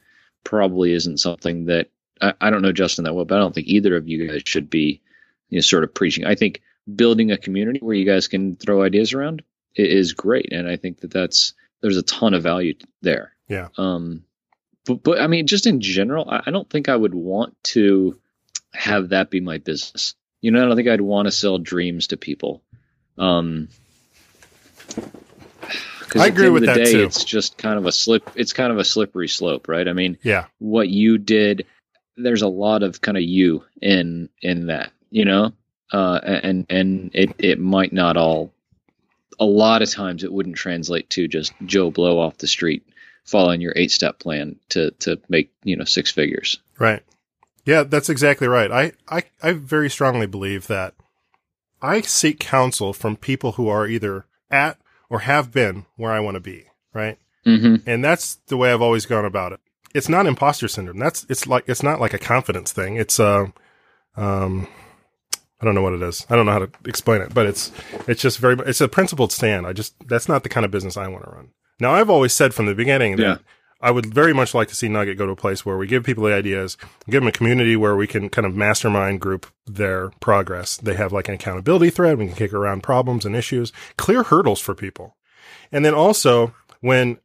[0.45, 1.89] probably isn't something that
[2.21, 4.43] I, I don't know Justin that well, but I don't think either of you guys
[4.45, 5.01] should be
[5.49, 6.27] you know sort of preaching.
[6.27, 6.61] I think
[6.95, 9.43] building a community where you guys can throw ideas around
[9.87, 13.33] is great, and I think that that's there's a ton of value there.
[13.49, 13.69] Yeah.
[13.77, 14.25] Um,
[14.85, 18.19] but but I mean, just in general, I, I don't think I would want to
[18.73, 20.15] have that be my business.
[20.41, 22.63] You know, I don't think I'd want to sell dreams to people.
[23.17, 23.69] Um,
[26.15, 27.03] I agree with that day, too.
[27.03, 28.31] It's just kind of a slip.
[28.35, 29.87] It's kind of a slippery slope, right?
[29.87, 30.47] I mean, yeah.
[30.59, 31.67] What you did,
[32.17, 35.53] there's a lot of kind of you in in that, you know,
[35.93, 38.53] uh, and and it it might not all
[39.39, 42.87] a lot of times it wouldn't translate to just Joe Blow off the street
[43.25, 46.59] following your eight step plan to to make you know six figures.
[46.79, 47.03] Right.
[47.65, 48.73] Yeah, that's exactly right.
[48.73, 50.95] I, I, I very strongly believe that
[51.83, 54.79] I seek counsel from people who are either at
[55.11, 56.65] or have been where I want to be.
[56.95, 57.19] Right.
[57.45, 57.87] Mm-hmm.
[57.87, 59.61] And that's the way I've always gone about it.
[59.95, 60.99] It's not imposter syndrome.
[60.99, 62.97] That's, it's like, it's not like a confidence thing.
[62.97, 63.49] It's, uh,
[64.17, 64.67] um,
[65.61, 66.27] I don't know what it is.
[66.31, 67.73] I don't know how to explain it, but it's,
[68.07, 69.67] it's just very, it's a principled stand.
[69.67, 71.51] I just, that's not the kind of business I want to run.
[71.81, 73.37] Now, I've always said from the beginning that Yeah.
[73.81, 76.03] I would very much like to see Nugget go to a place where we give
[76.03, 76.77] people the ideas,
[77.09, 80.77] give them a community where we can kind of mastermind group their progress.
[80.77, 82.19] They have like an accountability thread.
[82.19, 85.17] We can kick around problems and issues, clear hurdles for people.
[85.71, 87.19] And then also when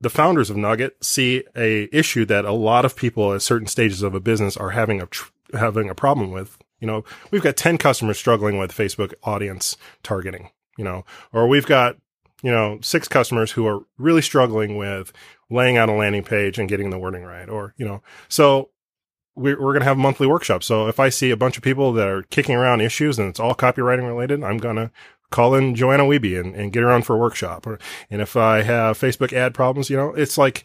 [0.00, 4.02] the founders of Nugget see a issue that a lot of people at certain stages
[4.02, 7.56] of a business are having a, tr- having a problem with, you know, we've got
[7.56, 11.96] 10 customers struggling with Facebook audience targeting, you know, or we've got,
[12.42, 15.12] you know, six customers who are really struggling with
[15.50, 17.48] laying out a landing page and getting the wording right.
[17.48, 18.70] Or, you know, so
[19.34, 20.66] we're, we're going to have monthly workshops.
[20.66, 23.40] So if I see a bunch of people that are kicking around issues and it's
[23.40, 24.90] all copywriting related, I'm going to
[25.30, 27.66] call in Joanna Wiebe and, and get her on for a workshop.
[27.66, 27.78] Or,
[28.10, 30.64] and if I have Facebook ad problems, you know, it's like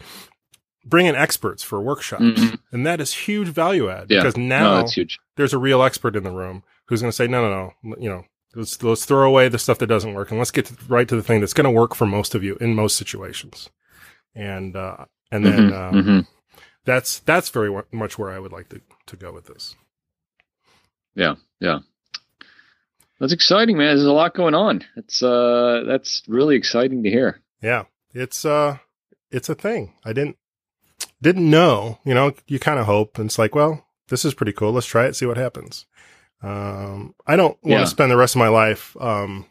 [0.86, 2.24] bring in experts for workshops.
[2.24, 2.60] Mhm.
[2.72, 4.20] And that is huge value add Yeah.
[4.20, 5.18] because now huge.
[5.36, 8.08] there's a real expert in the room who's going to say, no, no, no, you
[8.10, 11.08] know, let's, let's throw away the stuff that doesn't work and let's get to, right
[11.08, 13.70] to the thing that's going to work for most of you in most situations.
[14.36, 16.28] And, uh, and then, Mhm, um, mhm.
[16.86, 19.76] that's, that's very wa- much where I would like to, to go with this.
[21.16, 21.80] Yeah, yeah.
[23.20, 23.96] That's exciting, man.
[23.96, 24.84] There's a lot going on.
[24.98, 27.42] It's uh, that's really exciting to hear.
[27.62, 27.86] Yeah.
[28.14, 28.78] It's, uh,
[29.32, 29.94] it's a thing.
[30.04, 30.38] I didn't,
[31.22, 34.52] didn't know, you know, you kind of hope and it's like, well, this is pretty
[34.54, 34.72] cool.
[34.72, 35.86] Let's try it, see what happens.
[36.42, 37.80] Um, I don't want Yeah.
[37.82, 39.46] to spend the rest of my life, um,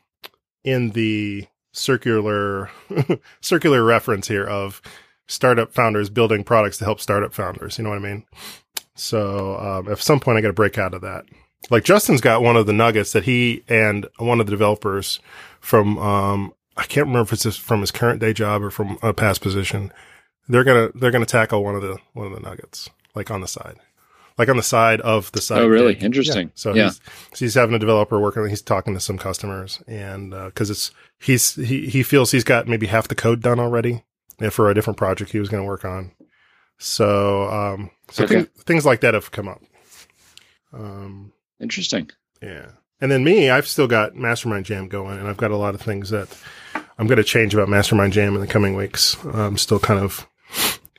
[0.63, 2.71] in the circular,
[3.41, 4.81] circular reference here of
[5.27, 7.79] startup founders building products to help startup founders.
[7.79, 8.25] You know what I mean?
[8.95, 11.25] So, um, at some point I got to break out of that.
[11.71, 15.19] Like Justin's got one of the nuggets that he and one of the developers
[15.61, 18.99] from, um, I can't remember if it's just from his current day job or from
[19.03, 19.93] a past position.
[20.49, 23.49] They're gonna they're gonna tackle one of the one of the nuggets like on the
[23.49, 23.77] side,
[24.37, 25.63] like on the side of the side.
[25.63, 25.95] Oh, really?
[25.95, 26.05] gig.
[26.05, 26.49] Interesting.
[26.49, 26.53] Yeah.
[26.55, 26.85] So Yeah.
[26.85, 27.01] he's
[27.33, 28.47] so he's having a developer working.
[28.49, 32.87] He's talking to some customers, and because it's he's he he feels he's got maybe
[32.87, 34.03] half the code done already
[34.41, 36.11] yeah, for a different project he was going to work on.
[36.79, 38.35] So um so Okay.
[38.43, 39.63] things things like that have come up.
[40.73, 42.11] Um Interesting.
[42.43, 42.67] yeah.
[43.01, 45.81] And then me, I've still got Mastermind Jam going, and I've got a lot of
[45.81, 46.29] things that
[46.99, 49.17] I'm going to change about Mastermind Jam in the coming weeks.
[49.25, 50.27] I'm still kind of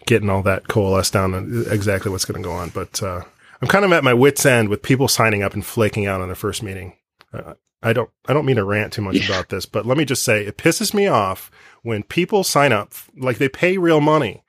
[0.05, 2.69] getting all that coalesced down on exactly what's going to go on.
[2.69, 3.21] But uh,
[3.61, 6.27] I'm kind of at my wits' end with people signing up and flaking out on
[6.27, 6.93] their first meeting.
[7.33, 9.25] Uh, I don't, I don't mean to rant too much Yeah.
[9.35, 11.51] about this, but let me just say it pisses me off
[11.83, 14.43] when people sign up like they pay real money.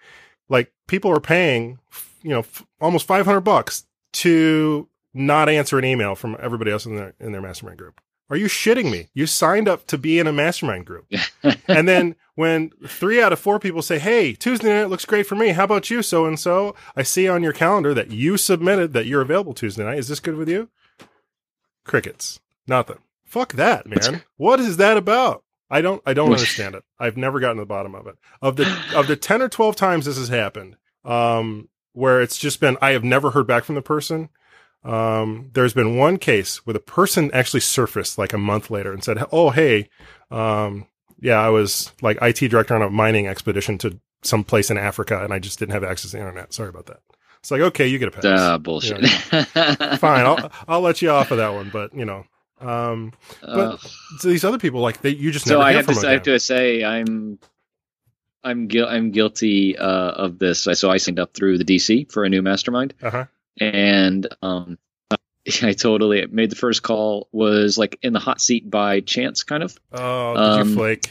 [0.48, 1.78] Like people are paying,
[2.22, 6.96] you know, f- almost 500 bucks to not answer an email from everybody else in
[6.96, 8.00] their in their mastermind group.
[8.30, 9.08] Are you shitting me?
[9.14, 11.06] You signed up to be in a mastermind group.
[11.68, 15.34] and then when three out of four people say, Hey, Tuesday night looks great for
[15.34, 15.48] me.
[15.48, 16.76] How about you, so and so?
[16.94, 19.98] I see on your calendar that you submitted that you're available Tuesday night.
[19.98, 20.68] Is this good with you?
[21.84, 22.38] Crickets.
[22.66, 22.98] Nothing.
[23.24, 24.22] Fuck that, man.
[24.36, 25.42] What is that about?
[25.68, 26.84] I don't I don't understand it.
[26.98, 28.16] I've never gotten to the bottom of it.
[28.40, 32.60] Of the of the ten or twelve times this has happened, um, where it's just
[32.60, 34.28] been I have never heard back from the person.
[34.84, 39.02] Um, there's been one case where the person actually surfaced like a month later and
[39.02, 39.88] said, "Oh, hey,
[40.30, 40.86] um,
[41.20, 45.22] yeah, I was like IT director on a mining expedition to some place in Africa,
[45.22, 46.52] and I just didn't have access to the internet.
[46.52, 47.00] Sorry about that."
[47.40, 48.24] It's like, okay, you get a pass.
[48.26, 49.06] Ah, bullshit.
[49.08, 52.24] Fine, I'll I'll let you off of that one, but you know,
[52.60, 53.78] um, Ugh.
[54.18, 56.12] so these other people like they you just so never I have from to I
[56.12, 57.38] have to say I'm
[58.42, 60.60] I'm guil- I'm guilty uh, of this.
[60.60, 63.26] So I signed up through the DC for a new mastermind, Uh-huh.
[63.60, 64.78] and um,
[65.62, 69.62] I totally made the first call was like in the hot seat by chance, kind
[69.62, 71.10] of, Oh, did Um, you flake?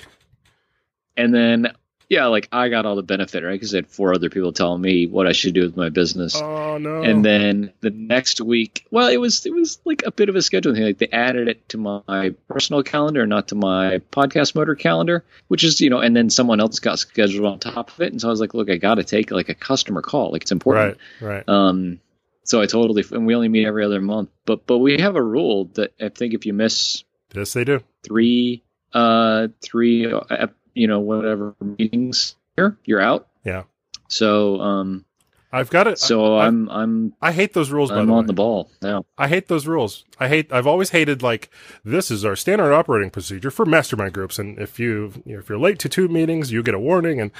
[1.18, 1.74] and then
[2.08, 3.54] yeah, like I got all the benefit, right?
[3.54, 6.36] Because I had four other people telling me what I should do with my business.
[6.40, 7.02] Oh no!
[7.02, 10.40] And then the next week, well, it was it was like a bit of a
[10.40, 10.84] scheduling thing.
[10.84, 15.64] Like they added it to my personal calendar, not to my podcast motor calendar, which
[15.64, 15.98] is you know.
[16.00, 18.54] And then someone else got scheduled on top of it, and so I was like,
[18.54, 20.32] look, I got to take like a customer call.
[20.32, 21.00] Like it's important.
[21.22, 21.50] right, right.
[21.50, 22.00] Um,
[22.46, 25.22] so I totally and we only meet every other month, but but we have a
[25.22, 27.82] rule that I think if you miss yes, they do.
[28.04, 33.28] three uh three uh, you know whatever meetings here, you're out.
[33.44, 33.64] Yeah.
[34.08, 35.06] So um
[35.52, 36.00] I've got it.
[36.00, 37.90] so I, I'm I'm I hate those rules.
[37.90, 38.28] I'm the on way.
[38.28, 39.06] the ball now.
[39.18, 40.04] I hate those rules.
[40.20, 40.52] I hate.
[40.52, 41.50] I've always hated like
[41.86, 45.48] this is our standard operating procedure for mastermind groups, and if you, you know, if
[45.48, 47.22] you're late to two meetings, you get a warning.
[47.22, 47.32] And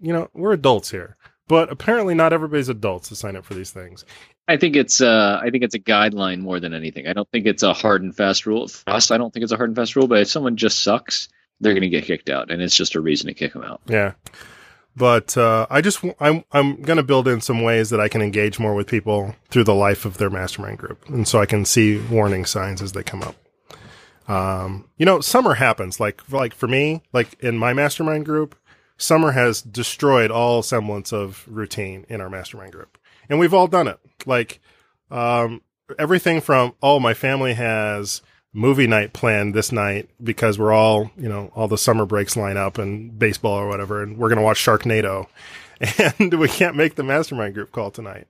[0.00, 1.16] you know, we're adults here,
[1.48, 4.04] but apparently not everybody's adults to sign up for these things.
[4.48, 7.06] I think it's uh, I think it's a guideline more than anything.
[7.06, 8.68] I don't think it's a hard and fast rule.
[8.68, 10.06] For us, I don't think it's a hard and fast rule.
[10.06, 11.28] But if someone just sucks,
[11.60, 13.80] they're going to get kicked out, and it's just a reason to kick them out.
[13.86, 14.12] Yeah.
[14.96, 18.22] But uh, I just I'm I'm going to build in some ways that I can
[18.22, 21.64] engage more with people through the life of their mastermind group, and so I can
[21.64, 23.36] see warning signs as they come up.
[24.28, 26.00] Um, you know, summer happens.
[26.00, 28.56] Like like for me, like in my mastermind group,
[28.96, 32.96] summer has destroyed all semblance of routine in our mastermind group,
[33.28, 33.98] and we've all done it.
[34.24, 34.60] Like
[35.10, 35.62] um,
[35.98, 38.22] everything from oh, my family has
[38.52, 42.56] movie night planned this night because we're all, you know, all the summer breaks line
[42.56, 45.26] up and baseball or whatever, and we're going to watch Sharknado.
[46.18, 48.28] And we can't make the mastermind group call tonight.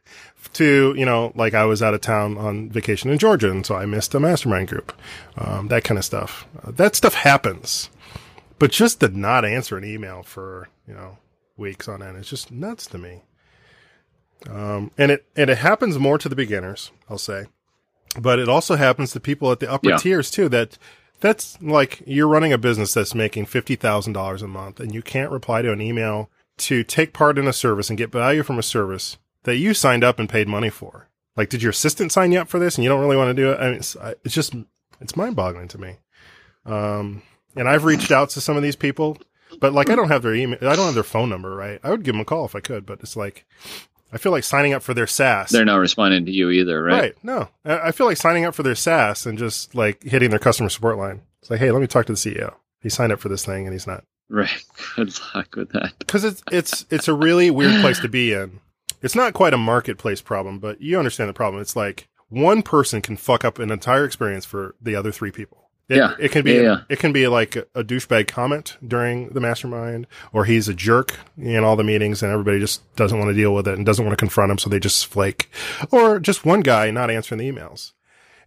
[0.54, 3.76] To, you know, like I was out of town on vacation in Georgia, and so
[3.76, 4.92] I missed a mastermind group.
[5.38, 6.44] Um, that kind of stuff.
[6.60, 7.88] Uh, that stuff happens.
[8.58, 11.18] But just to not answer an email for, you know,
[11.56, 13.22] weeks on end It's just nuts to me.
[14.48, 17.46] Um, and it, and it happens more to the beginners, I'll say
[18.20, 19.96] but it also happens to people at the upper yeah.
[19.96, 20.78] tiers too that
[21.20, 25.62] that's like you're running a business that's making $50,000 a month and you can't reply
[25.62, 29.16] to an email to take part in a service and get value from a service
[29.44, 31.08] that you signed up and paid money for.
[31.36, 33.42] Like, did your assistant sign you up for this and you don't really want to
[33.42, 33.60] do it?
[33.60, 34.54] I mean, it's, it's just,
[35.00, 35.96] it's mind boggling to me.
[36.64, 37.22] Um,
[37.54, 39.18] and I've reached out to some of these people,
[39.60, 41.78] but like, I don't have their email, I don't have their phone number, right?
[41.82, 43.46] I would give them a call if I could, but it's like,
[44.12, 45.50] I feel like signing up for their SaaS.
[45.50, 47.00] They're not responding to you either, right?
[47.00, 47.14] Right.
[47.22, 50.68] No, I feel like signing up for their SaaS and just like hitting their customer
[50.68, 51.22] support line.
[51.40, 52.54] It's like, hey, let me talk to the CEO.
[52.80, 54.04] He signed up for this thing and he's not.
[54.28, 54.64] Right.
[54.96, 55.92] Good luck with that.
[55.98, 58.60] Because it's it's it's a really weird place to be in.
[59.02, 61.60] It's not quite a marketplace problem, but you understand the problem.
[61.60, 65.65] It's like one person can fuck up an entire experience for the other three people.
[65.88, 66.80] It, yeah, it can be yeah, yeah.
[66.88, 71.62] it can be like a, douchebag comment during the mastermind, or he's a jerk in
[71.62, 74.12] all the meetings, and everybody just doesn't want to deal with it and doesn't want
[74.12, 75.48] to confront him, so they just flake,
[75.92, 77.92] or just one guy not answering the emails.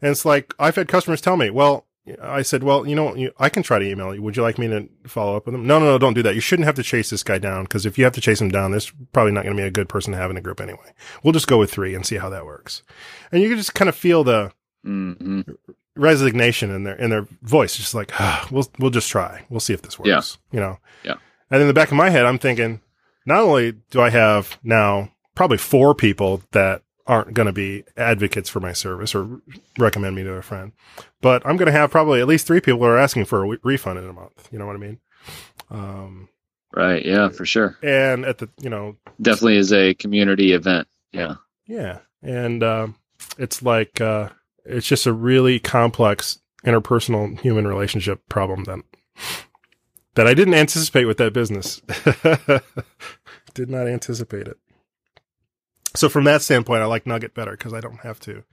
[0.01, 1.85] And it's like I've had customers tell me, "Well,
[2.21, 4.21] I said, well, you know, you, I can try to email you.
[4.21, 5.65] Would you like me to follow up with them?
[5.65, 6.35] No, no, no, don't do that.
[6.35, 8.49] You shouldn't have to chase this guy down because if you have to chase him
[8.49, 10.59] down, there's probably not going to be a good person to have in a group
[10.59, 10.93] anyway.
[11.23, 12.83] We'll just go with three and see how that works.
[13.31, 14.51] And you can just kind of feel the
[14.85, 15.51] mm-hmm
[15.95, 19.73] resignation in their in their voice, just like ah, we'll we'll just try, we'll see
[19.73, 20.07] if this works.
[20.51, 20.57] Yeah.
[20.57, 20.77] You know.
[21.03, 21.15] Yeah.
[21.51, 22.81] And in the back of my head, I'm thinking,
[23.25, 28.49] not only do I have now probably four people that aren't going to be advocates
[28.49, 29.41] for my service or
[29.79, 30.73] recommend me to a friend,
[31.21, 33.43] but I'm going to have probably at least three people who are asking for a
[33.45, 34.47] w- refund in a month.
[34.51, 34.99] You know what I mean?
[35.71, 36.29] Um,
[36.71, 37.03] right.
[37.03, 37.77] Yeah, for sure.
[37.81, 40.87] And at the, you know, definitely is a community event.
[41.11, 41.35] Yeah.
[41.65, 41.99] Yeah.
[42.21, 42.95] And, um,
[43.39, 44.29] it's like, uh,
[44.69, 48.79] it's just a really complex interpersonal human relationship problem that
[50.15, 51.81] that I didn't anticipate with that business.
[53.53, 54.57] Did not anticipate it.
[55.95, 58.43] So from that standpoint, I like Nugget better because I don't have to.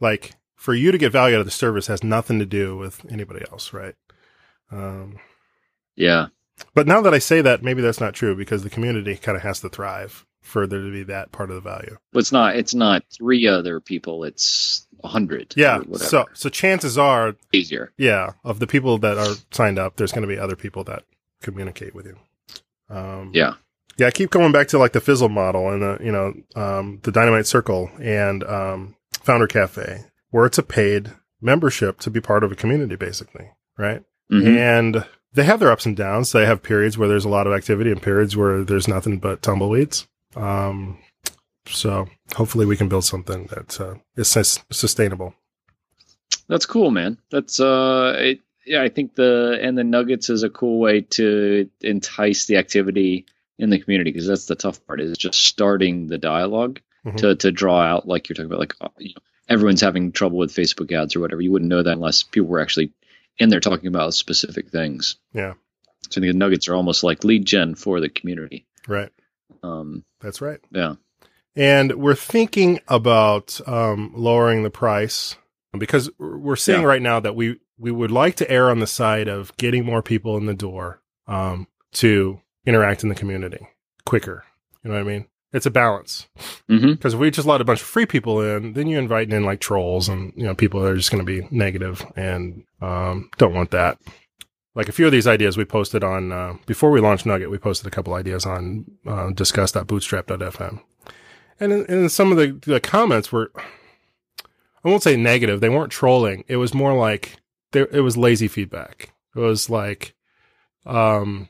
[0.00, 3.04] Like for you to get value out of the service has nothing to do with
[3.10, 3.94] anybody else, right?
[4.70, 5.18] Um,
[5.96, 6.26] yeah.
[6.74, 9.42] But now that I say that, maybe that's not true because the community kind of
[9.42, 11.96] has to thrive for there to be that part of the value.
[12.12, 12.56] Well, it's not.
[12.56, 14.24] It's not three other people.
[14.24, 15.54] It's a hundred.
[15.56, 15.82] Yeah.
[15.94, 17.92] So so chances are easier.
[17.96, 21.04] Yeah, of the people that are signed up, there's going to be other people that
[21.42, 22.16] communicate with you.
[22.88, 23.54] Um, yeah.
[23.96, 24.08] Yeah.
[24.08, 27.12] I keep going back to like the Fizzle model and the you know um, the
[27.12, 32.50] Dynamite Circle and um, Founder Cafe, where it's a paid membership to be part of
[32.50, 34.02] a community, basically, right?
[34.32, 34.56] Mm-hmm.
[34.56, 36.32] And they have their ups and downs.
[36.32, 39.42] They have periods where there's a lot of activity and periods where there's nothing but
[39.42, 40.08] tumbleweeds.
[40.34, 40.98] Um,
[41.66, 45.34] so hopefully we can build something that uh, is sustainable.
[46.48, 47.18] That's cool, man.
[47.30, 48.82] That's uh, it, yeah.
[48.82, 53.26] I think the and the Nuggets is a cool way to entice the activity
[53.58, 57.16] in the community because that's the tough part is just starting the dialog mm-hmm.
[57.16, 60.38] to to draw out like you're talking about like uh, you know, everyone's having trouble
[60.38, 61.40] with Facebook ads or whatever.
[61.40, 62.92] You wouldn't know that unless people were actually
[63.38, 65.16] in there talking about specific things.
[65.32, 65.54] Yeah.
[66.10, 68.66] So I think the Nuggets are almost like lead gen for the community.
[68.86, 69.10] Right.
[69.62, 70.60] Um, That's right.
[70.70, 70.94] Yeah.
[71.56, 75.36] And we're thinking about um, lowering the price
[75.76, 76.86] because we're seeing yeah.
[76.86, 80.02] right now that we, we would like to err on the side of getting more
[80.02, 83.66] people in the door um, to interact in the community
[84.04, 84.44] quicker.
[84.82, 85.26] You know what I mean?
[85.52, 86.26] It's a balance.
[86.66, 87.06] Because mm-hmm.
[87.06, 89.60] if we just let a bunch of free people in, then you invite in like
[89.60, 93.54] trolls and you know people that are just going to be negative and um, don't
[93.54, 93.98] want that
[94.74, 97.50] like a few of these ideas we posted on uh, before we launched Nugget.
[97.50, 100.80] We posted a couple ideas on uh, discuss.bootstrapped.fm,
[101.64, 103.50] and in, and some of the, the comments were,
[104.84, 105.60] I won't say negative.
[105.60, 106.44] They weren't trolling.
[106.48, 107.36] It was more like
[107.72, 107.88] there.
[107.90, 109.12] It was lazy feedback.
[109.34, 110.14] It was like,
[110.86, 111.48] um,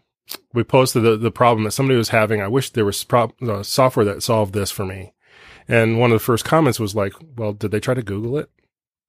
[0.52, 2.40] we posted the, the problem that somebody was having.
[2.40, 5.12] I wish there was pro- uh, software that solved this for me.
[5.68, 8.50] And one of the first comments was like, well, did they try to Google it?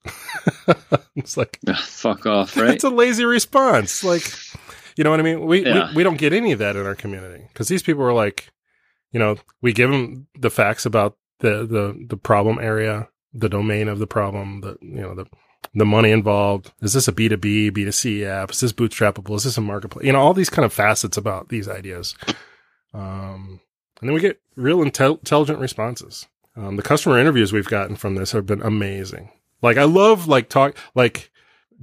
[1.16, 2.72] it's like, fuck off, right?
[2.72, 4.04] it's a lazy response.
[4.04, 4.24] Like,
[4.98, 5.46] you know what I mean?
[5.46, 5.90] We, Yeah.
[5.90, 8.50] we, we don't get any of that in our community because these people are like,
[9.12, 13.88] you know, we give them the facts about the, the, the problem area, the domain
[13.88, 15.26] of the problem, the, you know, the,
[15.74, 16.72] the money involved.
[16.82, 18.52] Is this a B2B, B2C app?
[18.52, 19.36] Is this bootstrappable?
[19.36, 20.06] Is this a marketplace?
[20.06, 22.16] You know, all these kind of facets about these ideas.
[22.94, 23.60] Um,
[24.00, 26.28] and then we get real intel- intelligent responses.
[26.56, 29.32] Um, the customer interviews we've gotten from this have been amazing.
[29.62, 31.32] Like, I love like talk, like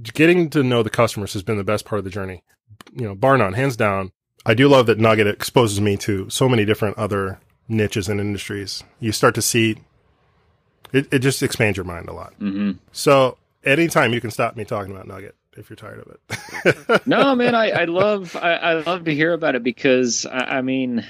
[0.01, 2.43] getting to know the customers has been the best part of the journey.
[2.93, 4.11] You know, bar none, hands down.
[4.45, 8.83] I do love that Nugget exposes me to so many different other niches and industries.
[8.99, 9.77] You start to see
[10.91, 12.33] it, it just expands your mind a lot.
[12.37, 17.07] hmm So anytime you can stop me talking about Nugget if you're tired of it.
[17.07, 20.61] no, man, I, I love I, I love to hear about it because I, I
[20.61, 21.05] mean,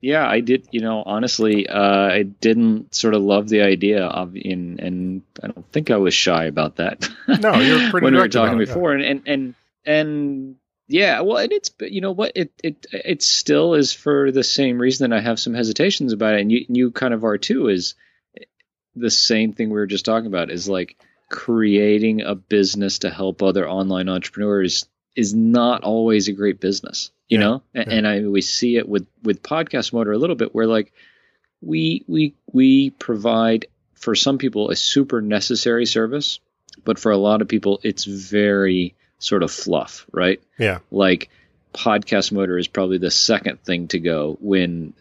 [0.00, 0.68] yeah, I did.
[0.70, 5.48] You know, honestly, uh, I didn't sort of love the idea of in, and I
[5.48, 7.08] don't think I was shy about that.
[7.28, 8.74] No, you're pretty when we were talking it, yeah.
[8.74, 9.54] before, and and and
[9.84, 10.56] and
[10.88, 14.78] yeah, well, and it's you know what it it it still is for the same
[14.78, 17.68] reason that I have some hesitations about it, and you you kind of are too.
[17.68, 17.94] Is
[18.94, 20.96] the same thing we were just talking about is like
[21.30, 27.38] creating a business to help other online entrepreneurs is not always a great business, you
[27.38, 27.62] Yeah, know.
[27.74, 27.84] Yeah.
[27.86, 30.92] And I we see it with with podcast motor a little bit, where like
[31.60, 36.40] we we we provide for some people a super necessary service,
[36.84, 40.40] but for a lot of people it's very sort of fluff, right?
[40.58, 40.78] Yeah.
[40.90, 41.30] Like
[41.72, 44.92] podcast motor is probably the second thing to go when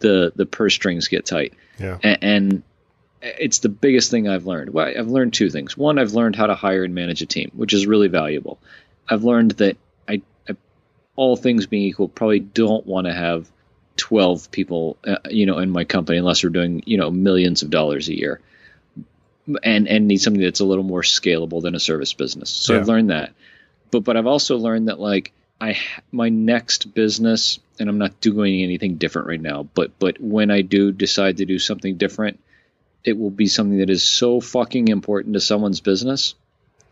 [0.00, 1.96] the the purse strings get tight Yeah.
[2.02, 2.62] a- and
[3.22, 4.70] it's the biggest thing I've learned.
[4.72, 5.76] Well, I've learned two things.
[5.76, 8.58] One, I've learned how to hire and manage a team, which is really valuable.
[9.08, 9.76] I've learned that
[10.08, 10.56] I, I
[11.16, 13.48] all things being equal, probably don't want to have
[13.98, 17.68] 12 people, uh, you know, in my company unless we're doing, you know, millions of
[17.70, 18.40] dollars a year.
[19.64, 22.50] And and need something that's a little more scalable than a service business.
[22.50, 23.32] So I've learned that.
[23.90, 25.76] But but I've also learned that like I
[26.10, 30.62] my next business and I'm not doing anything different right now, but but when I
[30.62, 32.40] do decide to do something different,
[33.04, 36.34] it will be something that is so fucking important to someone's business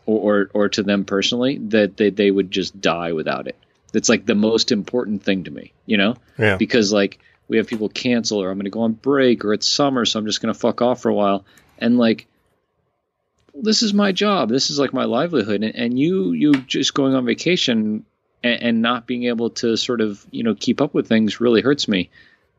[0.06, 3.56] or or, or to them personally that they, they would just die without it.
[3.92, 6.16] That's like the most important thing to me, you know?
[6.38, 6.56] Yeah.
[6.56, 7.18] Because like
[7.48, 10.18] we have people cancel or I'm going to go on break or it's summer so
[10.18, 11.44] I'm just going to fuck off for a while
[11.78, 12.26] and like
[13.60, 14.48] this is my job.
[14.48, 18.04] This is like my livelihood and, and you you just going on vacation
[18.42, 21.60] and, and not being able to sort of, you know, keep up with things really
[21.60, 22.10] hurts me.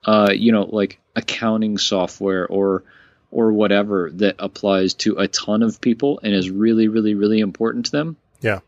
[0.03, 2.83] Uh, you know, like accounting software or
[3.31, 7.85] or whatever that applies to a ton of people and is really, really, really important
[7.85, 8.17] to them.
[8.41, 8.59] Yeah.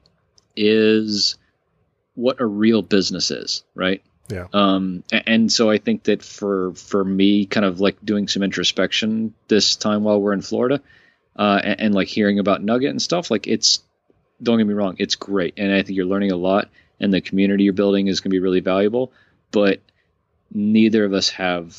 [0.55, 1.38] Is
[2.15, 4.03] what a real business is, right?
[4.27, 4.47] Yeah.
[4.53, 9.34] Um, and so I think that for for me, kind of like doing some introspection
[9.47, 10.82] this time while we're in Florida,
[11.36, 13.82] uh, and, and like hearing about Nugget and stuff, like it's
[14.41, 16.69] don't get me wrong, it's great, and I think you're learning a lot,
[16.99, 19.11] and the community you're building is going to be really valuable.
[19.51, 19.82] But
[20.53, 21.77] neither of us have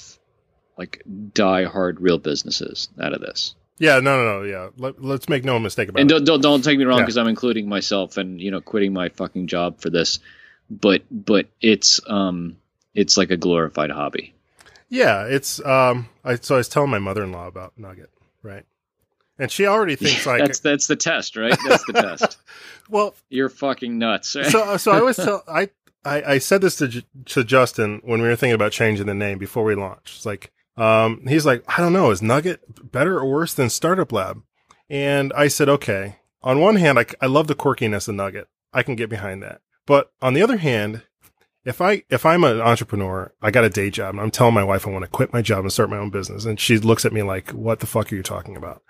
[0.78, 1.03] like
[1.34, 3.55] die hard real businesses out of this.
[3.78, 3.98] Yeah.
[4.00, 4.42] No, no, no.
[4.44, 4.68] Yeah.
[4.76, 6.14] Let, let's make no mistake about And it.
[6.14, 7.05] don't, don't don't take me wrong Yeah.
[7.05, 10.18] because I'm including myself and you know quitting my fucking job for this,
[10.70, 12.57] but but it's um
[12.94, 14.34] it's like a glorified hobby.
[14.88, 15.24] Yeah.
[15.24, 18.11] It's, um, I, so I was telling my mother in law about Nugget,
[18.42, 18.64] right?
[19.39, 21.57] And she already thinks like, that's that's the test, right?
[21.66, 22.39] That's the test.
[22.91, 24.37] well, You're fucking nuts.
[24.37, 24.47] Right?
[24.51, 25.70] so so I always tell I,
[26.05, 29.39] I I said this to to Justin when we were thinking about changing the name
[29.39, 30.16] before we launched.
[30.16, 34.11] It's like um he's like I don't know is Nugget better or worse than Startup
[34.12, 34.43] Lab?
[34.91, 36.16] And I said okay.
[36.43, 38.49] On one hand, I, I love the quirkiness of Nugget.
[38.72, 39.61] I can get behind that.
[39.87, 41.03] But on the other hand,
[41.65, 44.65] if I if I'm an entrepreneur, I got a day job, and I'm telling my
[44.65, 47.05] wife I want to quit my job and start my own business, and she looks
[47.05, 48.83] at me like, "What the fuck are you talking about?"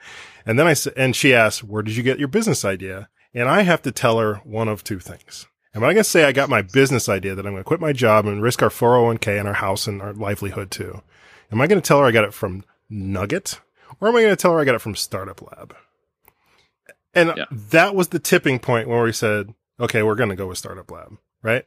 [0.46, 3.48] And then I said, and she asks, "Where did you get your business idea?" And
[3.48, 5.46] I have to tell her one of two things.
[5.74, 7.80] Am I going to say I got my business idea that I'm going to quit
[7.80, 11.00] my job and risk our 401k and our house and our livelihood too?
[11.50, 13.58] Am I going to tell her I got it from Nugget,
[14.00, 15.74] or am I going to tell her I got it from Startup Lab?
[17.14, 17.44] And Yeah.
[17.50, 20.90] that was the tipping point where we said, "Okay, we're going to go with Startup
[20.90, 21.64] Lab," right?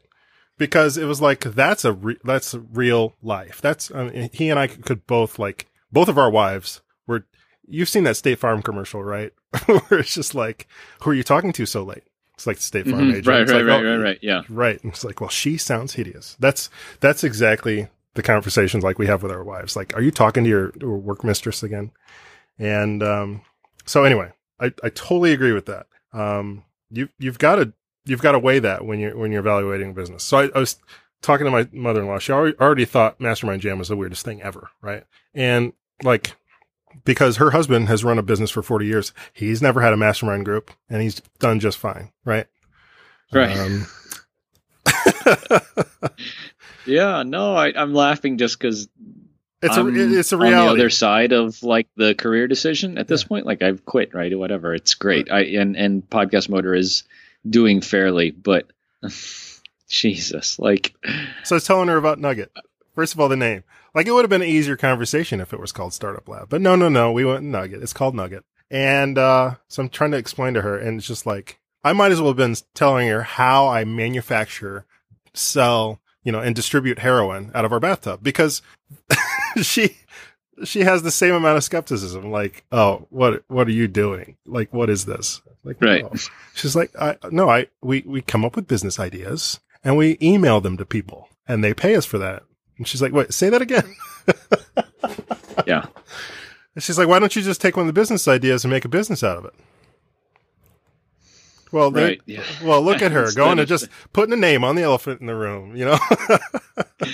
[0.58, 3.62] Because it was like that's a re- that's a real life.
[3.62, 7.26] That's I mean, he and I could both like both of our wives were.
[7.68, 9.34] You've seen that State Farm commercial, right?
[9.66, 10.68] Where it's just like,
[11.02, 12.04] "Who are you talking to so late?"
[12.36, 13.12] It's like the State Farm Mhm.
[13.12, 13.28] agent.
[13.28, 14.20] right, It's right, like, right, oh, right, right.
[14.22, 14.42] Yeah.
[14.50, 14.82] right.
[14.84, 16.36] And it's like, well, she sounds hideous.
[16.40, 19.76] That's that's exactly the conversations like we have with our wives.
[19.76, 21.92] Like, are you talking to your, your work mistress again?
[22.60, 23.42] And um,
[23.86, 25.88] so anyway, I, I totally agree with that.
[26.14, 27.74] Um, you you've got to
[28.06, 30.24] you've got to weigh that when you're when you're evaluating a business.
[30.24, 30.78] So I, I was
[31.22, 34.24] talking to my mother in law, she already, already thought Mastermind Jam was the weirdest
[34.24, 35.04] thing ever, right?
[35.34, 36.36] And like,
[37.04, 40.46] because her husband has run a business for 40 years, he's never had a mastermind
[40.46, 42.46] group and he's done just fine, right?
[43.34, 43.58] Right.
[43.58, 43.88] Um,
[46.86, 48.88] yeah, no, I, I'm laughing just because
[49.62, 50.58] it's a I'm it's a reality.
[50.60, 53.28] on the other side of like the career decision at this Yeah.
[53.28, 53.46] point.
[53.46, 54.38] Like I've quit, right?
[54.38, 54.76] Whatever.
[54.76, 55.32] It's great.
[55.32, 57.04] I and and podcast motor is
[57.50, 58.72] doing fairly, but
[59.90, 60.96] Jesus, like
[61.44, 62.52] So I was telling her about Nugget.
[62.94, 63.64] First of all, the name.
[63.94, 66.50] Like it would have been an easier conversation if it was called Startup Lab.
[66.50, 67.12] But no, no, no.
[67.12, 67.82] We went Nugget.
[67.82, 68.44] It's called Nugget.
[68.72, 72.12] And uh, so I'm trying to explain to her, and it's just like I might
[72.12, 74.86] as well have been telling her how I manufacture,
[75.34, 78.64] sell, you know, and distribute heroin out of our bathtub because
[79.62, 79.98] she
[80.64, 82.32] she has the same amount of skepticism.
[82.32, 84.38] Like, oh, what what are you doing?
[84.46, 85.42] Like, what is this?
[85.64, 86.04] Like, Right.
[86.04, 86.12] no.
[86.54, 90.62] She's like, I no, I we we come up with business ideas and we email
[90.62, 92.44] them to people and they pay us for that.
[92.78, 93.96] And she's like, wait, say that again.
[95.68, 95.86] yeah,
[96.76, 98.86] And she's like, why don't you just take one of the business ideas and make
[98.86, 99.54] a business out of it?
[101.72, 102.22] Well, right.
[102.26, 102.44] Yeah.
[102.64, 105.36] well, look at her going to just putting a name on the elephant in the
[105.36, 105.98] room, you know?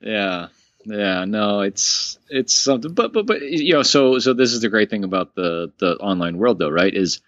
[0.00, 0.48] Yeah.
[0.84, 4.68] Yeah, no, it's it's something but but but you know, so so this is the
[4.68, 6.92] great thing about the the online world though, right?
[6.92, 7.20] Is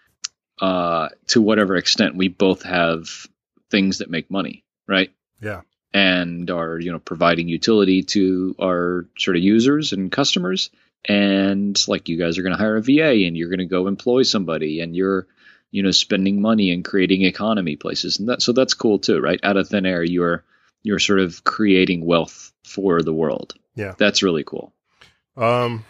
[0.61, 3.27] uh to whatever extent we both have
[3.71, 5.11] things that make money, right?
[5.41, 5.63] Yeah.
[5.93, 10.71] And are, you know, providing utility to our sort of users and customers.
[11.07, 14.81] And like you guys are gonna hire a VA and you're gonna go employ somebody
[14.81, 15.27] and you're
[15.71, 19.41] you know spending money and creating economy places and that so that's cool too right
[19.43, 20.45] out of thin air you're
[20.85, 23.95] you're sort of creating wealth for the world Yeah.
[23.99, 24.73] that's really cool
[25.37, 25.85] Um,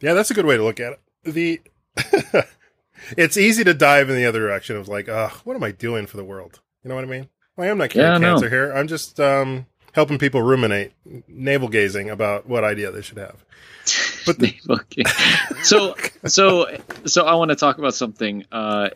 [0.00, 1.00] yeah, that's a good way to look at it.
[1.24, 1.60] The
[3.16, 6.06] it's easy to dive in the other direction of like, uh, what am I doing
[6.06, 6.60] for the world?
[6.84, 7.28] You know what I mean?
[7.56, 8.72] Well, I'm not curing Yeah, I cancer here.
[8.72, 10.92] I'm just um, helping people ruminate,
[11.26, 13.42] navel gazing about what idea they should have.
[14.26, 15.04] But the, okay.
[15.62, 15.94] so
[16.26, 16.66] so
[17.06, 18.90] so i want to talk about something uh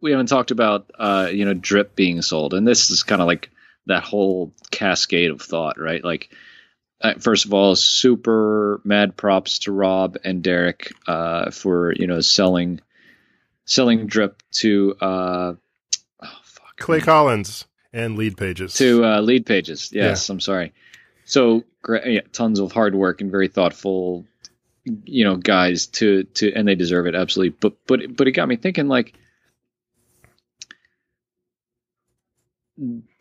[0.00, 3.26] we haven't talked about uh you know drip being sold and this is kind of
[3.26, 3.50] like
[3.88, 6.30] that whole cascade of thought right like
[7.00, 12.20] uh, first of all super mad props to rob and derek uh for you know
[12.20, 12.80] selling
[13.64, 15.52] selling drip to uh
[16.22, 19.92] oh fuck Clay Collins and Leadpages to uh, Leadpages.
[19.92, 20.72] Yes, I'm sorry.
[21.24, 24.24] So great, yeah, tons of hard work and very thoughtful,
[24.84, 27.56] you know, guys to to, and they deserve it absolutely.
[27.60, 29.14] But but but it got me thinking, like,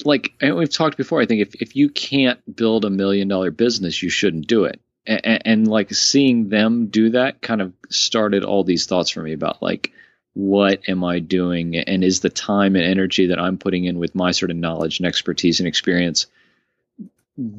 [0.03, 1.21] like and we've talked before.
[1.21, 4.79] I think if if you can't build a million dollar business, you shouldn't do it.
[5.05, 9.33] And, and like seeing them do that kind of started all these thoughts for me
[9.33, 9.91] about like
[10.33, 14.13] what am I doing and is the time and energy that I'm putting in with
[14.13, 16.27] my sort of knowledge and expertise and experience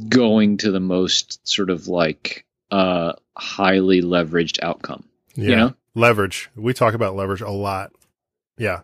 [0.09, 5.05] going to the most sort of like uh highly leveraged outcome.
[5.35, 5.49] yeah.
[5.49, 5.75] You know?
[5.95, 6.51] leverage.
[6.55, 7.93] We talk about leverage a lot.
[8.57, 8.83] Yeah.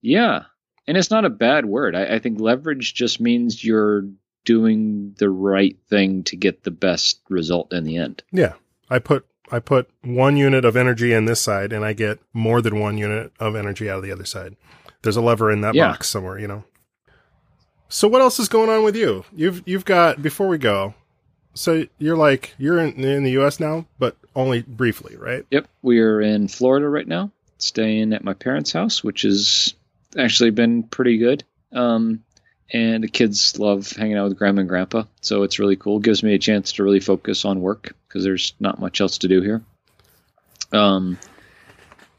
[0.00, 0.44] Yeah.
[0.90, 1.94] And it's not a bad word.
[1.94, 4.06] I, I think leverage just means you're
[4.44, 8.24] doing the right thing to get the best result in the end.
[8.32, 8.54] Yeah.
[8.90, 12.60] I put I put one unit of energy in this side and I get more
[12.60, 14.56] than one unit of energy out of the other side.
[15.02, 15.92] There's a lever in that Yeah.
[15.92, 16.64] box somewhere, you know.
[17.88, 19.24] So what else is going on with you?
[19.32, 20.94] You've you've got before we go.
[21.54, 25.46] So you're like you're in, in the US now, but only briefly, right?
[25.52, 25.68] Yep.
[25.82, 29.74] We're in Florida right now, staying at my parents' house, which has
[30.16, 31.44] actually been pretty good.
[31.72, 32.24] Um,
[32.72, 35.98] and the kids love hanging out with grandma and grandpa, so it's really cool.
[35.98, 39.28] Gives me a chance to really focus on work because there's not much else to
[39.28, 39.62] do here.
[40.72, 41.18] Um,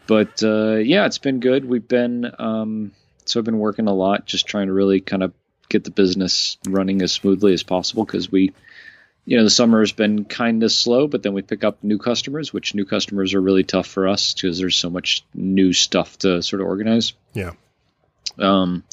[0.08, 1.64] but uh, yeah, it's been good.
[1.64, 2.92] We've been um,
[3.26, 5.34] so I've been working a lot, just trying to really kind of
[5.70, 8.54] get the business running as smoothly as possible because we
[9.24, 11.98] you know the summer has been kind of slow but then we pick up new
[11.98, 16.18] customers which new customers are really tough for us because there's so much new stuff
[16.18, 17.52] to sort of organize Yeah.
[18.42, 18.84] Um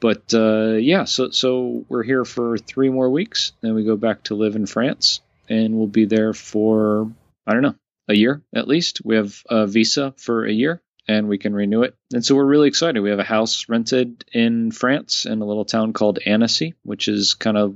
[0.00, 3.52] but uh yeah so so we're here for three more weeks.
[3.60, 7.10] Then we go back to live in france and we'll be there for
[7.46, 7.76] i don't know
[8.08, 9.02] a year at least.
[9.04, 11.96] We have a visa for a year and we can renew it.
[12.12, 13.00] And so we're really excited.
[13.00, 17.34] We have a house rented in france in a little town called annecy which is
[17.34, 17.74] kind of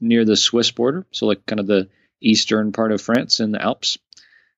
[0.00, 1.06] near the swiss border.
[1.12, 1.88] So like kind of the
[2.20, 3.98] eastern part of france in the alps.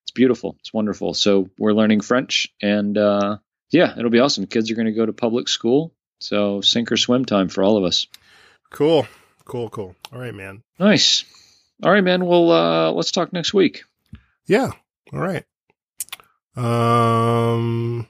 [0.03, 0.55] It's beautiful.
[0.59, 1.13] It's wonderful.
[1.13, 3.37] So we're learning french and uh
[3.71, 6.97] yeah it'll be awesome kids are going to go to public school so sink or
[6.97, 8.07] swim time for all of us
[8.69, 9.07] Cool.
[9.45, 9.95] Cool, cool.
[10.11, 10.61] All right, man.
[10.79, 11.23] nice
[11.83, 13.83] all right man well uh let's talk next week
[14.47, 14.71] Yeah.
[15.13, 15.43] All right.
[16.55, 18.07] Um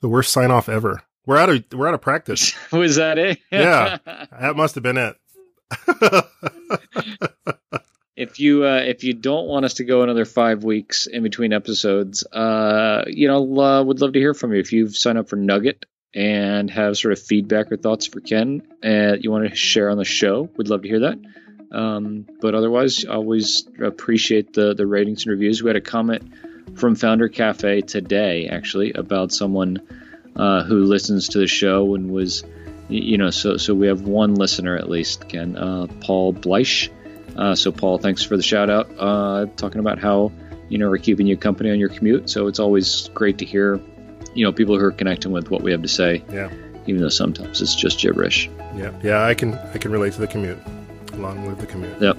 [0.00, 1.02] the worst sign off ever.
[1.26, 2.54] We're out of we're out of practice.
[2.72, 3.38] Was that it?
[3.50, 3.98] Yeah.
[4.06, 5.16] that must have been it.
[8.18, 11.52] if you uh, if you don't want us to go another five weeks in between
[11.52, 14.58] episodes, uh, you know, uh, would love to hear from you.
[14.58, 18.66] If you've signed up for Nugget and have sort of feedback or thoughts for Ken,
[18.82, 21.18] and you want to share on the show, we'd love to hear that.
[21.70, 25.62] Um, but otherwise, always appreciate the the ratings and reviews.
[25.62, 26.34] We had a comment
[26.76, 29.80] from Founder Cafe today, actually, about someone
[30.34, 32.42] uh, who listens to the show and was,
[32.88, 36.90] you know, so so we have one listener at least, Ken, uh, Paul Bleish.
[37.38, 40.32] Uh, so Paul, thanks for the shout out, uh, talking about how
[40.68, 42.28] you know we're keeping you company on your commute.
[42.28, 43.80] So it's always great to hear,
[44.34, 46.22] you know, people who are connecting with what we have to say.
[46.30, 46.50] Yeah.
[46.86, 48.50] Even though sometimes it's just gibberish.
[48.74, 48.92] Yeah.
[49.02, 49.24] Yeah.
[49.24, 50.58] I can I can relate to the commute.
[51.14, 52.00] Long live the commute.
[52.00, 52.16] Yep.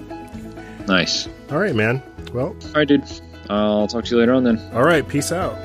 [0.88, 1.28] Nice.
[1.50, 2.02] All right, man.
[2.32, 2.48] Well.
[2.48, 3.04] All right, dude.
[3.50, 4.58] I'll talk to you later on then.
[4.72, 5.06] All right.
[5.06, 5.56] Peace out.